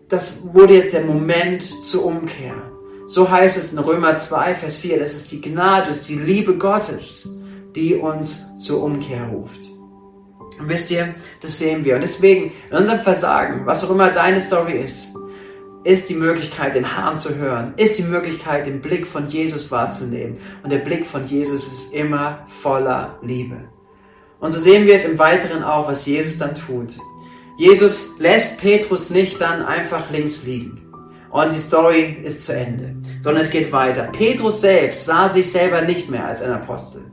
das 0.09 0.55
wurde 0.55 0.75
jetzt 0.75 0.92
der 0.92 1.05
Moment 1.05 1.62
zur 1.62 2.05
Umkehr. 2.05 2.55
So 3.07 3.31
heißt 3.31 3.57
es 3.57 3.73
in 3.73 3.79
Römer 3.79 4.16
2, 4.16 4.55
Vers 4.55 4.77
4, 4.77 4.99
das 4.99 5.14
ist 5.14 5.31
die 5.31 5.40
Gnade, 5.40 5.88
das 5.88 5.99
ist 5.99 6.09
die 6.09 6.16
Liebe 6.16 6.57
Gottes 6.57 7.29
die 7.77 7.95
uns 7.95 8.59
zur 8.59 8.83
Umkehr 8.83 9.27
ruft. 9.27 9.61
Und 10.59 10.69
wisst 10.69 10.90
ihr, 10.90 11.14
das 11.42 11.59
sehen 11.59 11.85
wir. 11.85 11.97
Und 11.97 12.01
deswegen, 12.01 12.53
in 12.71 12.77
unserem 12.77 13.01
Versagen, 13.01 13.66
was 13.66 13.85
auch 13.85 13.90
immer 13.90 14.11
deine 14.11 14.40
Story 14.40 14.81
ist, 14.81 15.14
ist 15.85 16.09
die 16.09 16.14
Möglichkeit, 16.14 16.75
den 16.75 16.97
Hahn 16.97 17.19
zu 17.19 17.37
hören, 17.37 17.75
ist 17.77 17.99
die 17.99 18.03
Möglichkeit, 18.03 18.66
den 18.66 18.81
Blick 18.81 19.07
von 19.07 19.29
Jesus 19.29 19.71
wahrzunehmen. 19.71 20.38
Und 20.62 20.73
der 20.73 20.79
Blick 20.79 21.07
von 21.07 21.27
Jesus 21.27 21.69
ist 21.69 21.95
immer 21.95 22.45
voller 22.49 23.19
Liebe. 23.23 23.57
Und 24.40 24.51
so 24.51 24.59
sehen 24.59 24.87
wir 24.87 24.95
es 24.95 25.05
im 25.05 25.19
Weiteren 25.19 25.62
auch, 25.62 25.87
was 25.87 26.07
Jesus 26.07 26.38
dann 26.38 26.55
tut. 26.55 26.95
Jesus 27.59 28.19
lässt 28.19 28.59
Petrus 28.61 29.11
nicht 29.11 29.40
dann 29.40 29.62
einfach 29.62 30.11
links 30.11 30.45
liegen. 30.45 30.83
Und 31.31 31.53
die 31.53 31.59
Story 31.59 32.16
ist 32.25 32.45
zu 32.47 32.55
Ende, 32.55 32.96
sondern 33.27 33.43
es 33.43 33.51
geht 33.51 33.73
weiter. 33.73 34.05
Petrus 34.12 34.61
selbst 34.61 35.05
sah 35.05 35.29
sich 35.29 35.51
selber 35.51 35.81
nicht 35.81 36.09
mehr 36.09 36.29
als 36.29 36.43
ein 36.43 36.53
Apostel. 36.53 37.07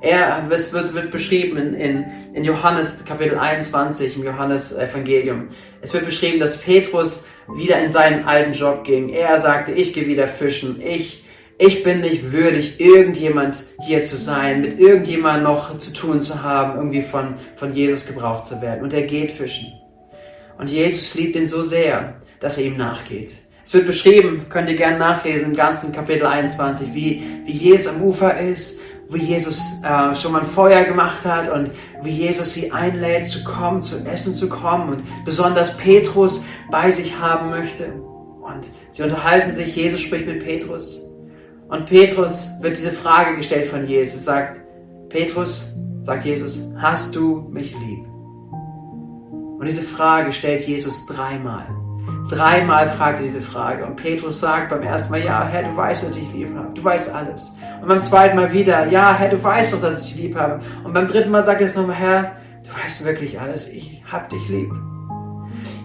Er, 0.00 0.48
es 0.48 0.72
wird, 0.72 0.94
wird 0.94 1.10
beschrieben 1.10 1.58
in, 1.58 1.74
in, 1.74 2.06
in 2.32 2.44
Johannes 2.44 3.04
Kapitel 3.04 3.38
21, 3.38 4.16
im 4.16 4.24
Johannes 4.24 4.74
Evangelium. 4.74 5.48
Es 5.82 5.92
wird 5.92 6.06
beschrieben, 6.06 6.40
dass 6.40 6.62
Petrus 6.62 7.26
wieder 7.46 7.78
in 7.78 7.90
seinen 7.90 8.24
alten 8.24 8.52
Job 8.52 8.84
ging. 8.84 9.10
Er 9.10 9.36
sagte, 9.36 9.72
ich 9.72 9.92
gehe 9.92 10.06
wieder 10.06 10.26
fischen. 10.26 10.80
Ich, 10.80 11.26
ich 11.58 11.82
bin 11.82 12.00
nicht 12.00 12.32
würdig, 12.32 12.80
irgendjemand 12.80 13.62
hier 13.82 14.02
zu 14.02 14.16
sein, 14.16 14.62
mit 14.62 14.78
irgendjemand 14.78 15.42
noch 15.42 15.76
zu 15.76 15.92
tun 15.92 16.22
zu 16.22 16.42
haben, 16.42 16.78
irgendwie 16.78 17.02
von, 17.02 17.34
von 17.56 17.74
Jesus 17.74 18.06
gebraucht 18.06 18.46
zu 18.46 18.62
werden. 18.62 18.82
Und 18.82 18.94
er 18.94 19.02
geht 19.02 19.30
fischen. 19.30 19.74
Und 20.56 20.70
Jesus 20.70 21.14
liebt 21.16 21.36
ihn 21.36 21.48
so 21.48 21.62
sehr, 21.62 22.14
dass 22.40 22.56
er 22.56 22.64
ihm 22.64 22.78
nachgeht. 22.78 23.49
Es 23.70 23.74
wird 23.74 23.86
beschrieben, 23.86 24.46
könnt 24.48 24.68
ihr 24.68 24.74
gerne 24.74 24.98
nachlesen 24.98 25.50
im 25.50 25.54
ganzen 25.54 25.92
Kapitel 25.92 26.26
21, 26.26 26.92
wie, 26.92 27.22
wie 27.44 27.52
Jesus 27.52 27.94
am 27.94 28.02
Ufer 28.02 28.36
ist, 28.40 28.80
wie 29.08 29.22
Jesus 29.22 29.62
äh, 29.84 30.12
schon 30.16 30.32
mal 30.32 30.40
ein 30.40 30.44
Feuer 30.44 30.82
gemacht 30.82 31.24
hat 31.24 31.48
und 31.48 31.70
wie 32.02 32.10
Jesus 32.10 32.52
sie 32.52 32.72
einlädt 32.72 33.28
zu 33.28 33.44
kommen, 33.44 33.80
zu 33.80 34.04
essen 34.04 34.34
zu 34.34 34.48
kommen 34.48 34.88
und 34.88 35.24
besonders 35.24 35.76
Petrus 35.76 36.44
bei 36.68 36.90
sich 36.90 37.16
haben 37.20 37.50
möchte. 37.50 37.92
Und 37.92 38.70
sie 38.90 39.04
unterhalten 39.04 39.52
sich, 39.52 39.76
Jesus 39.76 40.00
spricht 40.00 40.26
mit 40.26 40.42
Petrus. 40.42 41.08
Und 41.68 41.86
Petrus 41.86 42.50
wird 42.62 42.76
diese 42.76 42.90
Frage 42.90 43.36
gestellt 43.36 43.66
von 43.66 43.86
Jesus, 43.86 44.24
sagt, 44.24 44.58
Petrus, 45.10 45.76
sagt 46.00 46.24
Jesus, 46.24 46.60
hast 46.76 47.14
du 47.14 47.48
mich 47.52 47.70
lieb? 47.78 48.04
Und 49.60 49.64
diese 49.64 49.82
Frage 49.82 50.32
stellt 50.32 50.62
Jesus 50.62 51.06
dreimal. 51.06 51.68
Dreimal 52.30 52.86
fragt 52.86 53.18
er 53.18 53.24
diese 53.24 53.40
Frage. 53.40 53.84
Und 53.84 53.96
Petrus 53.96 54.40
sagt 54.40 54.70
beim 54.70 54.82
ersten 54.82 55.10
Mal, 55.10 55.22
ja, 55.22 55.44
Herr, 55.44 55.64
du 55.64 55.76
weißt, 55.76 56.08
dass 56.08 56.16
ich 56.16 56.32
lieb 56.32 56.54
habe. 56.56 56.72
Du 56.74 56.84
weißt 56.84 57.12
alles. 57.14 57.56
Und 57.80 57.88
beim 57.88 58.00
zweiten 58.00 58.36
Mal 58.36 58.52
wieder, 58.52 58.86
ja, 58.86 59.14
Herr, 59.14 59.30
du 59.30 59.42
weißt 59.42 59.72
doch, 59.72 59.80
dass 59.80 60.00
ich 60.00 60.12
dich 60.12 60.22
lieb 60.22 60.36
habe. 60.36 60.60
Und 60.84 60.92
beim 60.92 61.06
dritten 61.06 61.30
Mal 61.30 61.44
sagt 61.44 61.60
er 61.60 61.66
es 61.66 61.74
nochmal, 61.74 61.96
Herr, 61.96 62.32
du 62.64 62.82
weißt 62.82 63.04
wirklich 63.04 63.40
alles. 63.40 63.68
Ich 63.68 64.02
hab 64.10 64.28
dich 64.28 64.48
lieb. 64.48 64.70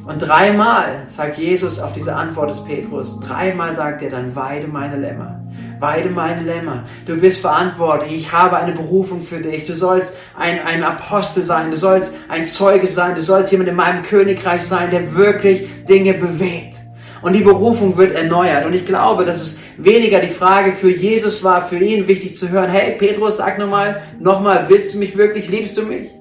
Und 0.05 0.19
dreimal 0.19 1.05
sagt 1.08 1.38
Jesus 1.38 1.79
auf 1.79 1.93
diese 1.93 2.15
Antwort 2.15 2.51
des 2.51 2.63
Petrus, 2.63 3.19
dreimal 3.21 3.73
sagt 3.73 4.03
er 4.03 4.12
dann, 4.12 4.36
weide 4.36 4.67
meine 4.67 4.97
Lämmer. 4.97 5.44
Weide 5.79 6.09
meine 6.09 6.41
Lämmer. 6.41 6.85
Du 7.05 7.17
bist 7.17 7.41
verantwortlich. 7.41 8.13
Ich 8.13 8.31
habe 8.31 8.57
eine 8.57 8.71
Berufung 8.71 9.21
für 9.21 9.39
dich. 9.39 9.65
Du 9.65 9.73
sollst 9.73 10.17
ein, 10.37 10.59
ein 10.59 10.83
Apostel 10.83 11.43
sein. 11.43 11.71
Du 11.71 11.77
sollst 11.77 12.15
ein 12.29 12.45
Zeuge 12.45 12.87
sein. 12.87 13.15
Du 13.15 13.21
sollst 13.21 13.51
jemand 13.51 13.69
in 13.69 13.75
meinem 13.75 14.03
Königreich 14.03 14.61
sein, 14.61 14.89
der 14.91 15.15
wirklich 15.15 15.67
Dinge 15.85 16.13
bewegt. 16.13 16.75
Und 17.21 17.33
die 17.33 17.41
Berufung 17.41 17.97
wird 17.97 18.11
erneuert. 18.11 18.65
Und 18.65 18.73
ich 18.73 18.85
glaube, 18.85 19.25
dass 19.25 19.41
es 19.41 19.59
weniger 19.77 20.19
die 20.19 20.27
Frage 20.27 20.71
für 20.71 20.91
Jesus 20.91 21.43
war, 21.43 21.67
für 21.67 21.77
ihn 21.77 22.07
wichtig 22.07 22.37
zu 22.37 22.49
hören, 22.49 22.69
hey 22.69 22.95
Petrus, 22.97 23.37
sag 23.37 23.57
nochmal, 23.57 24.01
nochmal, 24.19 24.65
willst 24.69 24.93
du 24.93 24.99
mich 24.99 25.17
wirklich, 25.17 25.49
liebst 25.49 25.75
du 25.75 25.83
mich? 25.83 26.11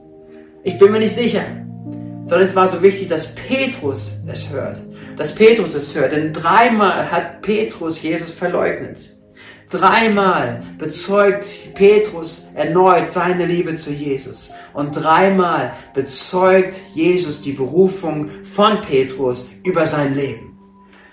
Ich 0.63 0.79
bin 0.79 0.91
mir 0.91 0.99
nicht 0.99 1.15
sicher. 1.15 1.43
Sondern 2.25 2.49
es 2.49 2.57
war 2.57 2.69
so 2.69 2.83
wichtig, 2.83 3.09
dass 3.09 3.35
Petrus 3.35 4.23
es 4.27 4.51
hört. 4.51 4.81
Dass 5.17 5.35
Petrus 5.35 5.75
es 5.75 5.95
hört. 5.95 6.13
Denn 6.13 6.33
dreimal 6.33 7.11
hat 7.11 7.43
Petrus 7.43 8.03
Jesus 8.03 8.31
verleugnet. 8.31 9.14
Dreimal 9.71 10.63
bezeugt 10.79 11.75
Petrus 11.75 12.51
erneut 12.55 13.11
seine 13.11 13.47
Liebe 13.47 13.75
zu 13.75 13.91
Jesus. 13.91 14.53
Und 14.73 14.93
dreimal 14.93 15.73
bezeugt 15.95 16.81
Jesus 16.95 17.41
die 17.41 17.53
Berufung 17.53 18.31
von 18.45 18.81
Petrus 18.81 19.51
über 19.65 19.87
sein 19.87 20.15
Leben. 20.15 20.59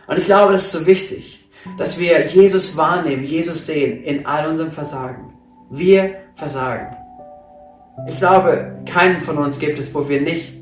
Und 0.07 0.17
ich 0.17 0.25
glaube, 0.25 0.51
das 0.53 0.65
ist 0.65 0.71
so 0.71 0.85
wichtig, 0.85 1.49
dass 1.77 1.99
wir 1.99 2.25
Jesus 2.25 2.75
wahrnehmen, 2.75 3.23
Jesus 3.23 3.65
sehen 3.65 4.03
in 4.03 4.25
all 4.25 4.47
unserem 4.47 4.71
Versagen. 4.71 5.33
Wir 5.69 6.15
versagen. 6.35 6.95
Ich 8.07 8.17
glaube, 8.17 8.77
keinen 8.85 9.21
von 9.21 9.37
uns 9.37 9.59
gibt 9.59 9.79
es, 9.79 9.93
wo 9.93 10.09
wir 10.09 10.21
nicht, 10.21 10.53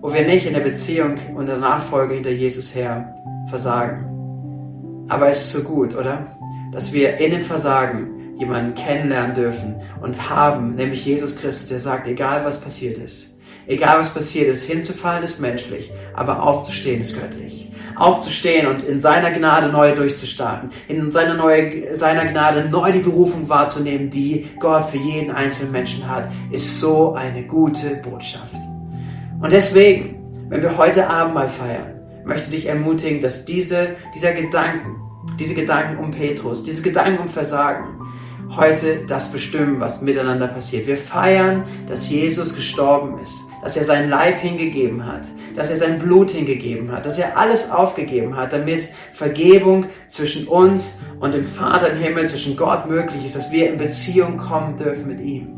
wo 0.00 0.12
wir 0.12 0.26
nicht 0.26 0.46
in 0.46 0.54
der 0.54 0.60
Beziehung 0.60 1.18
und 1.36 1.46
der 1.46 1.58
Nachfolge 1.58 2.14
hinter 2.14 2.30
Jesus 2.30 2.74
her 2.74 3.14
versagen. 3.48 4.04
Aber 5.08 5.28
es 5.28 5.40
ist 5.40 5.52
so 5.52 5.62
gut, 5.62 5.96
oder? 5.96 6.37
Dass 6.78 6.92
wir 6.92 7.18
in 7.18 7.32
dem 7.32 7.40
Versagen 7.40 8.36
jemanden 8.36 8.76
kennenlernen 8.76 9.34
dürfen 9.34 9.80
und 10.00 10.30
haben, 10.30 10.76
nämlich 10.76 11.04
Jesus 11.04 11.34
Christus, 11.34 11.66
der 11.66 11.80
sagt, 11.80 12.06
egal 12.06 12.44
was 12.44 12.60
passiert 12.60 12.98
ist, 12.98 13.36
egal 13.66 13.98
was 13.98 14.14
passiert 14.14 14.46
ist, 14.46 14.62
hinzufallen 14.62 15.24
ist 15.24 15.40
menschlich, 15.40 15.90
aber 16.14 16.40
aufzustehen 16.40 17.00
ist 17.00 17.20
göttlich. 17.20 17.72
Aufzustehen 17.96 18.68
und 18.68 18.84
in 18.84 19.00
seiner 19.00 19.32
Gnade 19.32 19.72
neu 19.72 19.92
durchzustarten, 19.92 20.70
in 20.86 21.10
seiner, 21.10 21.34
neue, 21.34 21.96
seiner 21.96 22.26
Gnade 22.26 22.68
neu 22.70 22.92
die 22.92 23.00
Berufung 23.00 23.48
wahrzunehmen, 23.48 24.10
die 24.10 24.48
Gott 24.60 24.84
für 24.84 24.98
jeden 24.98 25.32
einzelnen 25.32 25.72
Menschen 25.72 26.08
hat, 26.08 26.28
ist 26.52 26.78
so 26.78 27.14
eine 27.14 27.42
gute 27.42 27.96
Botschaft. 28.08 28.54
Und 29.40 29.50
deswegen, 29.50 30.46
wenn 30.48 30.62
wir 30.62 30.78
heute 30.78 31.10
Abend 31.10 31.34
mal 31.34 31.48
feiern, 31.48 32.00
möchte 32.24 32.44
ich 32.44 32.62
dich 32.62 32.66
ermutigen, 32.66 33.20
dass 33.20 33.44
diese, 33.44 33.96
dieser 34.14 34.30
Gedanken, 34.30 35.07
diese 35.38 35.54
Gedanken 35.54 36.02
um 36.02 36.10
Petrus, 36.10 36.64
diese 36.64 36.82
Gedanken 36.82 37.22
um 37.22 37.28
Versagen, 37.28 37.98
heute 38.56 39.04
das 39.06 39.30
bestimmen, 39.30 39.80
was 39.80 40.02
miteinander 40.02 40.48
passiert. 40.48 40.86
Wir 40.86 40.96
feiern, 40.96 41.64
dass 41.86 42.08
Jesus 42.08 42.54
gestorben 42.54 43.18
ist, 43.20 43.36
dass 43.62 43.76
er 43.76 43.84
sein 43.84 44.08
Leib 44.08 44.38
hingegeben 44.38 45.06
hat, 45.06 45.28
dass 45.54 45.70
er 45.70 45.76
sein 45.76 45.98
Blut 45.98 46.30
hingegeben 46.30 46.90
hat, 46.92 47.04
dass 47.04 47.18
er 47.18 47.36
alles 47.36 47.70
aufgegeben 47.70 48.36
hat, 48.36 48.52
damit 48.52 48.88
Vergebung 49.12 49.86
zwischen 50.06 50.46
uns 50.48 51.00
und 51.20 51.34
dem 51.34 51.44
Vater 51.44 51.90
im 51.90 51.98
Himmel, 51.98 52.26
zwischen 52.26 52.56
Gott 52.56 52.88
möglich 52.88 53.24
ist, 53.24 53.36
dass 53.36 53.52
wir 53.52 53.70
in 53.70 53.78
Beziehung 53.78 54.38
kommen 54.38 54.76
dürfen 54.76 55.08
mit 55.08 55.20
ihm. 55.20 55.48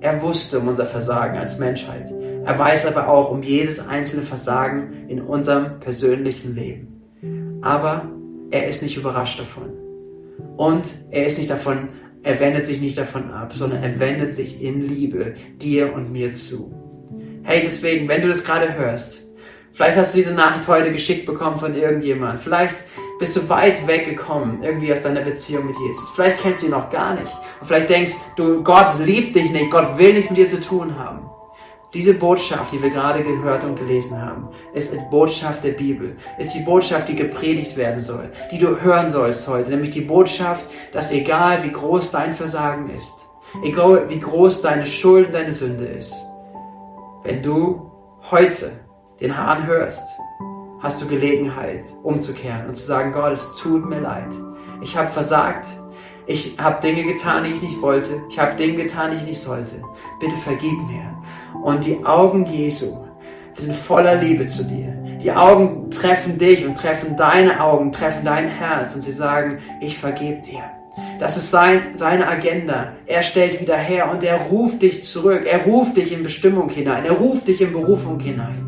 Er 0.00 0.22
wusste 0.22 0.60
um 0.60 0.68
unser 0.68 0.86
Versagen 0.86 1.38
als 1.38 1.58
Menschheit. 1.58 2.12
Er 2.44 2.58
weiß 2.58 2.86
aber 2.86 3.08
auch 3.08 3.30
um 3.30 3.42
jedes 3.42 3.88
einzelne 3.88 4.22
Versagen 4.22 5.08
in 5.08 5.20
unserem 5.20 5.80
persönlichen 5.80 6.54
Leben. 6.54 7.60
Aber 7.62 8.08
er 8.62 8.68
ist 8.68 8.82
nicht 8.82 8.96
überrascht 8.96 9.38
davon. 9.38 9.72
Und 10.56 10.88
er 11.10 11.26
ist 11.26 11.38
nicht 11.38 11.50
davon, 11.50 11.88
er 12.22 12.40
wendet 12.40 12.66
sich 12.66 12.80
nicht 12.80 12.98
davon 12.98 13.30
ab, 13.30 13.52
sondern 13.54 13.82
er 13.82 14.00
wendet 14.00 14.34
sich 14.34 14.62
in 14.62 14.82
Liebe 14.82 15.34
dir 15.60 15.94
und 15.94 16.12
mir 16.12 16.32
zu. 16.32 16.74
Hey, 17.44 17.60
deswegen, 17.62 18.08
wenn 18.08 18.22
du 18.22 18.28
das 18.28 18.44
gerade 18.44 18.74
hörst, 18.74 19.22
vielleicht 19.72 19.96
hast 19.96 20.14
du 20.14 20.18
diese 20.18 20.34
Nachricht 20.34 20.66
heute 20.66 20.90
geschickt 20.90 21.26
bekommen 21.26 21.58
von 21.58 21.74
irgendjemand, 21.74 22.40
vielleicht 22.40 22.76
bist 23.18 23.36
du 23.36 23.48
weit 23.48 23.86
weggekommen, 23.86 24.62
irgendwie 24.62 24.92
aus 24.92 25.02
deiner 25.02 25.20
Beziehung 25.20 25.66
mit 25.66 25.76
Jesus. 25.78 26.10
Vielleicht 26.14 26.38
kennst 26.38 26.62
du 26.62 26.66
ihn 26.66 26.72
noch 26.72 26.90
gar 26.90 27.14
nicht. 27.14 27.32
Und 27.60 27.66
vielleicht 27.66 27.88
denkst 27.88 28.12
du, 28.36 28.62
Gott 28.62 28.98
liebt 29.04 29.36
dich 29.36 29.50
nicht, 29.52 29.70
Gott 29.70 29.96
will 29.98 30.14
nichts 30.14 30.30
mit 30.30 30.38
dir 30.38 30.48
zu 30.48 30.60
tun 30.60 30.98
haben. 30.98 31.30
Diese 31.94 32.14
Botschaft, 32.14 32.72
die 32.72 32.82
wir 32.82 32.90
gerade 32.90 33.22
gehört 33.22 33.64
und 33.64 33.78
gelesen 33.78 34.20
haben, 34.20 34.48
ist 34.74 34.92
die 34.92 35.00
Botschaft 35.10 35.62
der 35.62 35.72
Bibel, 35.72 36.16
ist 36.38 36.52
die 36.54 36.64
Botschaft, 36.64 37.08
die 37.08 37.14
gepredigt 37.14 37.76
werden 37.76 38.02
soll, 38.02 38.32
die 38.50 38.58
du 38.58 38.80
hören 38.80 39.08
sollst 39.08 39.46
heute, 39.48 39.70
nämlich 39.70 39.90
die 39.90 40.00
Botschaft, 40.00 40.66
dass 40.92 41.12
egal 41.12 41.62
wie 41.62 41.72
groß 41.72 42.10
dein 42.10 42.34
Versagen 42.34 42.90
ist, 42.90 43.26
egal 43.62 44.10
wie 44.10 44.18
groß 44.18 44.62
deine 44.62 44.84
Schuld, 44.84 45.32
deine 45.32 45.52
Sünde 45.52 45.86
ist, 45.86 46.14
wenn 47.22 47.42
du 47.42 47.90
heute 48.30 48.72
den 49.20 49.36
Hahn 49.36 49.66
hörst, 49.66 50.06
hast 50.80 51.00
du 51.00 51.06
Gelegenheit 51.06 51.82
umzukehren 52.02 52.66
und 52.66 52.74
zu 52.74 52.84
sagen, 52.84 53.12
Gott, 53.12 53.32
es 53.32 53.54
tut 53.56 53.86
mir 53.86 54.00
leid. 54.00 54.34
Ich 54.82 54.96
habe 54.96 55.08
versagt. 55.08 55.66
Ich 56.28 56.58
habe 56.58 56.82
Dinge 56.82 57.04
getan, 57.04 57.44
die 57.44 57.50
ich 57.50 57.62
nicht 57.62 57.80
wollte. 57.80 58.22
Ich 58.28 58.38
habe 58.38 58.56
Dinge 58.56 58.82
getan, 58.82 59.12
die 59.12 59.16
ich 59.16 59.26
nicht 59.26 59.40
sollte. 59.40 59.82
Bitte 60.18 60.36
vergib 60.36 60.76
mir. 60.88 61.16
Und 61.62 61.84
die 61.84 62.04
Augen 62.04 62.46
Jesu 62.46 63.06
sind 63.54 63.74
voller 63.74 64.16
Liebe 64.16 64.46
zu 64.46 64.64
dir. 64.64 64.94
Die 65.22 65.32
Augen 65.32 65.90
treffen 65.90 66.38
dich 66.38 66.66
und 66.66 66.76
treffen 66.76 67.16
deine 67.16 67.60
Augen, 67.60 67.90
treffen 67.90 68.24
dein 68.24 68.46
Herz 68.48 68.94
und 68.94 69.00
sie 69.00 69.12
sagen, 69.12 69.58
ich 69.80 69.98
vergebe 69.98 70.40
dir. 70.42 70.62
Das 71.18 71.36
ist 71.36 71.50
sein, 71.50 71.88
seine 71.94 72.28
Agenda. 72.28 72.92
Er 73.06 73.22
stellt 73.22 73.60
wieder 73.60 73.76
her 73.76 74.10
und 74.10 74.22
er 74.22 74.36
ruft 74.36 74.82
dich 74.82 75.04
zurück. 75.04 75.44
Er 75.46 75.64
ruft 75.64 75.96
dich 75.96 76.12
in 76.12 76.22
Bestimmung 76.22 76.68
hinein. 76.68 77.04
Er 77.04 77.12
ruft 77.12 77.48
dich 77.48 77.60
in 77.60 77.72
Berufung 77.72 78.20
hinein. 78.20 78.66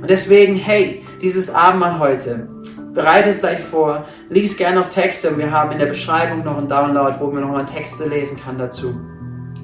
Und 0.00 0.10
deswegen, 0.10 0.56
hey, 0.56 1.02
dieses 1.20 1.52
Abendmahl 1.52 1.98
heute, 1.98 2.48
bereite 2.94 3.30
es 3.30 3.40
gleich 3.40 3.60
vor, 3.60 4.06
lies 4.28 4.56
gerne 4.56 4.80
noch 4.80 4.88
Texte. 4.88 5.36
Wir 5.38 5.50
haben 5.50 5.72
in 5.72 5.78
der 5.78 5.86
Beschreibung 5.86 6.44
noch 6.44 6.58
einen 6.58 6.68
Download, 6.68 7.16
wo 7.20 7.26
man 7.26 7.42
nochmal 7.42 7.66
Texte 7.66 8.08
lesen 8.08 8.38
kann 8.40 8.58
dazu. 8.58 8.98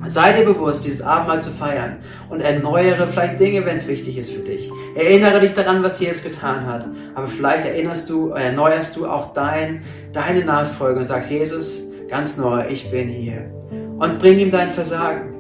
Sei 0.06 0.32
dir 0.32 0.44
bewusst, 0.44 0.84
dieses 0.84 1.02
Abendmahl 1.02 1.42
zu 1.42 1.50
feiern 1.50 1.96
und 2.30 2.40
erneuere 2.40 3.06
vielleicht 3.06 3.40
Dinge, 3.40 3.66
wenn 3.66 3.76
es 3.76 3.88
wichtig 3.88 4.16
ist 4.16 4.30
für 4.30 4.40
dich. 4.40 4.70
Erinnere 4.94 5.40
dich 5.40 5.54
daran, 5.54 5.82
was 5.82 6.00
Jesus 6.00 6.22
getan 6.22 6.66
hat. 6.66 6.86
Aber 7.14 7.26
vielleicht 7.26 7.66
erinnerst 7.66 8.08
du, 8.08 8.30
erneuerst 8.30 8.96
du 8.96 9.06
auch 9.06 9.34
dein, 9.34 9.82
deine 10.12 10.44
Nachfolge 10.44 10.98
und 10.98 11.04
sagst, 11.04 11.30
Jesus, 11.30 11.90
ganz 12.08 12.38
neu, 12.38 12.66
ich 12.68 12.90
bin 12.90 13.08
hier. 13.08 13.50
Und 13.98 14.18
bring 14.18 14.38
ihm 14.38 14.50
dein 14.50 14.70
Versagen. 14.70 15.34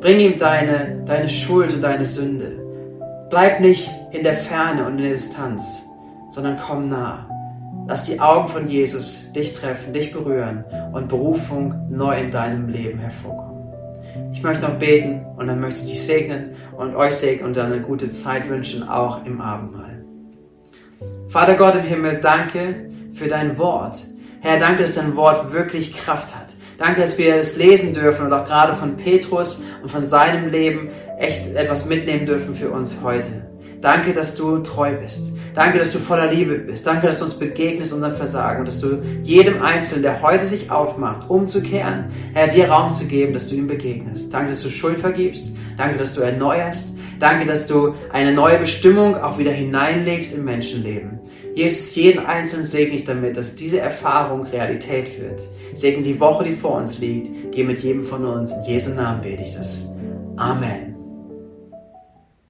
Bring 0.00 0.20
ihm 0.20 0.38
deine, 0.38 1.02
deine 1.06 1.28
Schuld 1.28 1.72
und 1.72 1.80
deine 1.80 2.04
Sünde. 2.04 2.60
Bleib 3.30 3.60
nicht 3.60 3.90
in 4.12 4.22
der 4.22 4.34
Ferne 4.34 4.86
und 4.86 4.98
in 4.98 5.04
der 5.04 5.12
Distanz, 5.12 5.82
sondern 6.28 6.58
komm 6.58 6.88
nah. 6.88 7.28
Lass 7.86 8.04
die 8.04 8.20
Augen 8.20 8.48
von 8.48 8.68
Jesus 8.68 9.32
dich 9.32 9.54
treffen, 9.54 9.92
dich 9.92 10.12
berühren 10.12 10.64
und 10.92 11.08
Berufung 11.08 11.74
neu 11.90 12.20
in 12.20 12.30
deinem 12.30 12.68
Leben 12.68 12.98
hervorkommen. 12.98 13.43
Ich 14.32 14.42
möchte 14.42 14.64
noch 14.64 14.78
beten 14.78 15.24
und 15.36 15.46
dann 15.46 15.60
möchte 15.60 15.80
ich 15.80 15.90
dich 15.90 16.06
segnen 16.06 16.50
und 16.76 16.94
euch 16.94 17.14
segnen 17.14 17.46
und 17.46 17.56
dann 17.56 17.72
eine 17.72 17.82
gute 17.82 18.10
Zeit 18.10 18.48
wünschen, 18.48 18.88
auch 18.88 19.24
im 19.24 19.40
Abendmahl. 19.40 20.04
Vater 21.28 21.54
Gott 21.54 21.74
im 21.74 21.82
Himmel, 21.82 22.20
danke 22.20 22.90
für 23.12 23.28
dein 23.28 23.58
Wort. 23.58 24.04
Herr, 24.40 24.58
danke, 24.58 24.82
dass 24.82 24.94
dein 24.94 25.16
Wort 25.16 25.52
wirklich 25.52 25.96
Kraft 25.96 26.34
hat. 26.34 26.54
Danke, 26.78 27.00
dass 27.00 27.18
wir 27.18 27.36
es 27.36 27.56
lesen 27.56 27.92
dürfen 27.92 28.26
und 28.26 28.32
auch 28.32 28.44
gerade 28.44 28.74
von 28.74 28.96
Petrus 28.96 29.62
und 29.82 29.90
von 29.90 30.06
seinem 30.06 30.50
Leben 30.50 30.90
echt 31.18 31.54
etwas 31.54 31.86
mitnehmen 31.86 32.26
dürfen 32.26 32.54
für 32.54 32.70
uns 32.70 32.98
heute. 33.02 33.48
Danke, 33.80 34.12
dass 34.12 34.34
du 34.34 34.58
treu 34.58 34.92
bist. 34.94 35.36
Danke, 35.54 35.78
dass 35.78 35.92
du 35.92 35.98
voller 35.98 36.30
Liebe 36.32 36.58
bist. 36.58 36.84
Danke, 36.86 37.06
dass 37.06 37.20
du 37.20 37.26
uns 37.26 37.38
begegnest 37.38 37.92
unserem 37.92 38.12
Versagen 38.12 38.60
und 38.60 38.66
dass 38.66 38.80
du 38.80 39.00
jedem 39.22 39.62
Einzelnen, 39.62 40.02
der 40.02 40.20
heute 40.20 40.44
sich 40.46 40.70
aufmacht, 40.70 41.30
umzukehren, 41.30 42.06
Herr, 42.32 42.48
dir 42.48 42.68
Raum 42.68 42.90
zu 42.90 43.06
geben, 43.06 43.32
dass 43.32 43.46
du 43.46 43.54
ihm 43.54 43.68
begegnest. 43.68 44.34
Danke, 44.34 44.48
dass 44.50 44.62
du 44.62 44.68
Schuld 44.68 44.98
vergibst. 44.98 45.54
Danke, 45.76 45.96
dass 45.96 46.14
du 46.14 46.22
erneuerst. 46.22 46.96
Danke, 47.20 47.46
dass 47.46 47.68
du 47.68 47.94
eine 48.12 48.32
neue 48.32 48.58
Bestimmung 48.58 49.16
auch 49.16 49.38
wieder 49.38 49.52
hineinlegst 49.52 50.36
im 50.36 50.44
Menschenleben. 50.44 51.20
Jesus, 51.54 51.94
jeden 51.94 52.26
Einzelnen 52.26 52.64
segne 52.64 52.96
ich 52.96 53.04
damit, 53.04 53.36
dass 53.36 53.54
diese 53.54 53.78
Erfahrung 53.78 54.42
Realität 54.42 55.20
wird. 55.20 55.40
Segne 55.74 56.02
die 56.02 56.18
Woche, 56.18 56.44
die 56.44 56.52
vor 56.52 56.78
uns 56.78 56.98
liegt. 56.98 57.28
Geh 57.52 57.62
mit 57.62 57.78
jedem 57.78 58.02
von 58.02 58.24
uns. 58.24 58.50
In 58.52 58.64
Jesu 58.64 58.90
Namen 58.92 59.20
bete 59.20 59.42
ich 59.42 59.54
das. 59.54 59.94
Amen. 60.36 60.93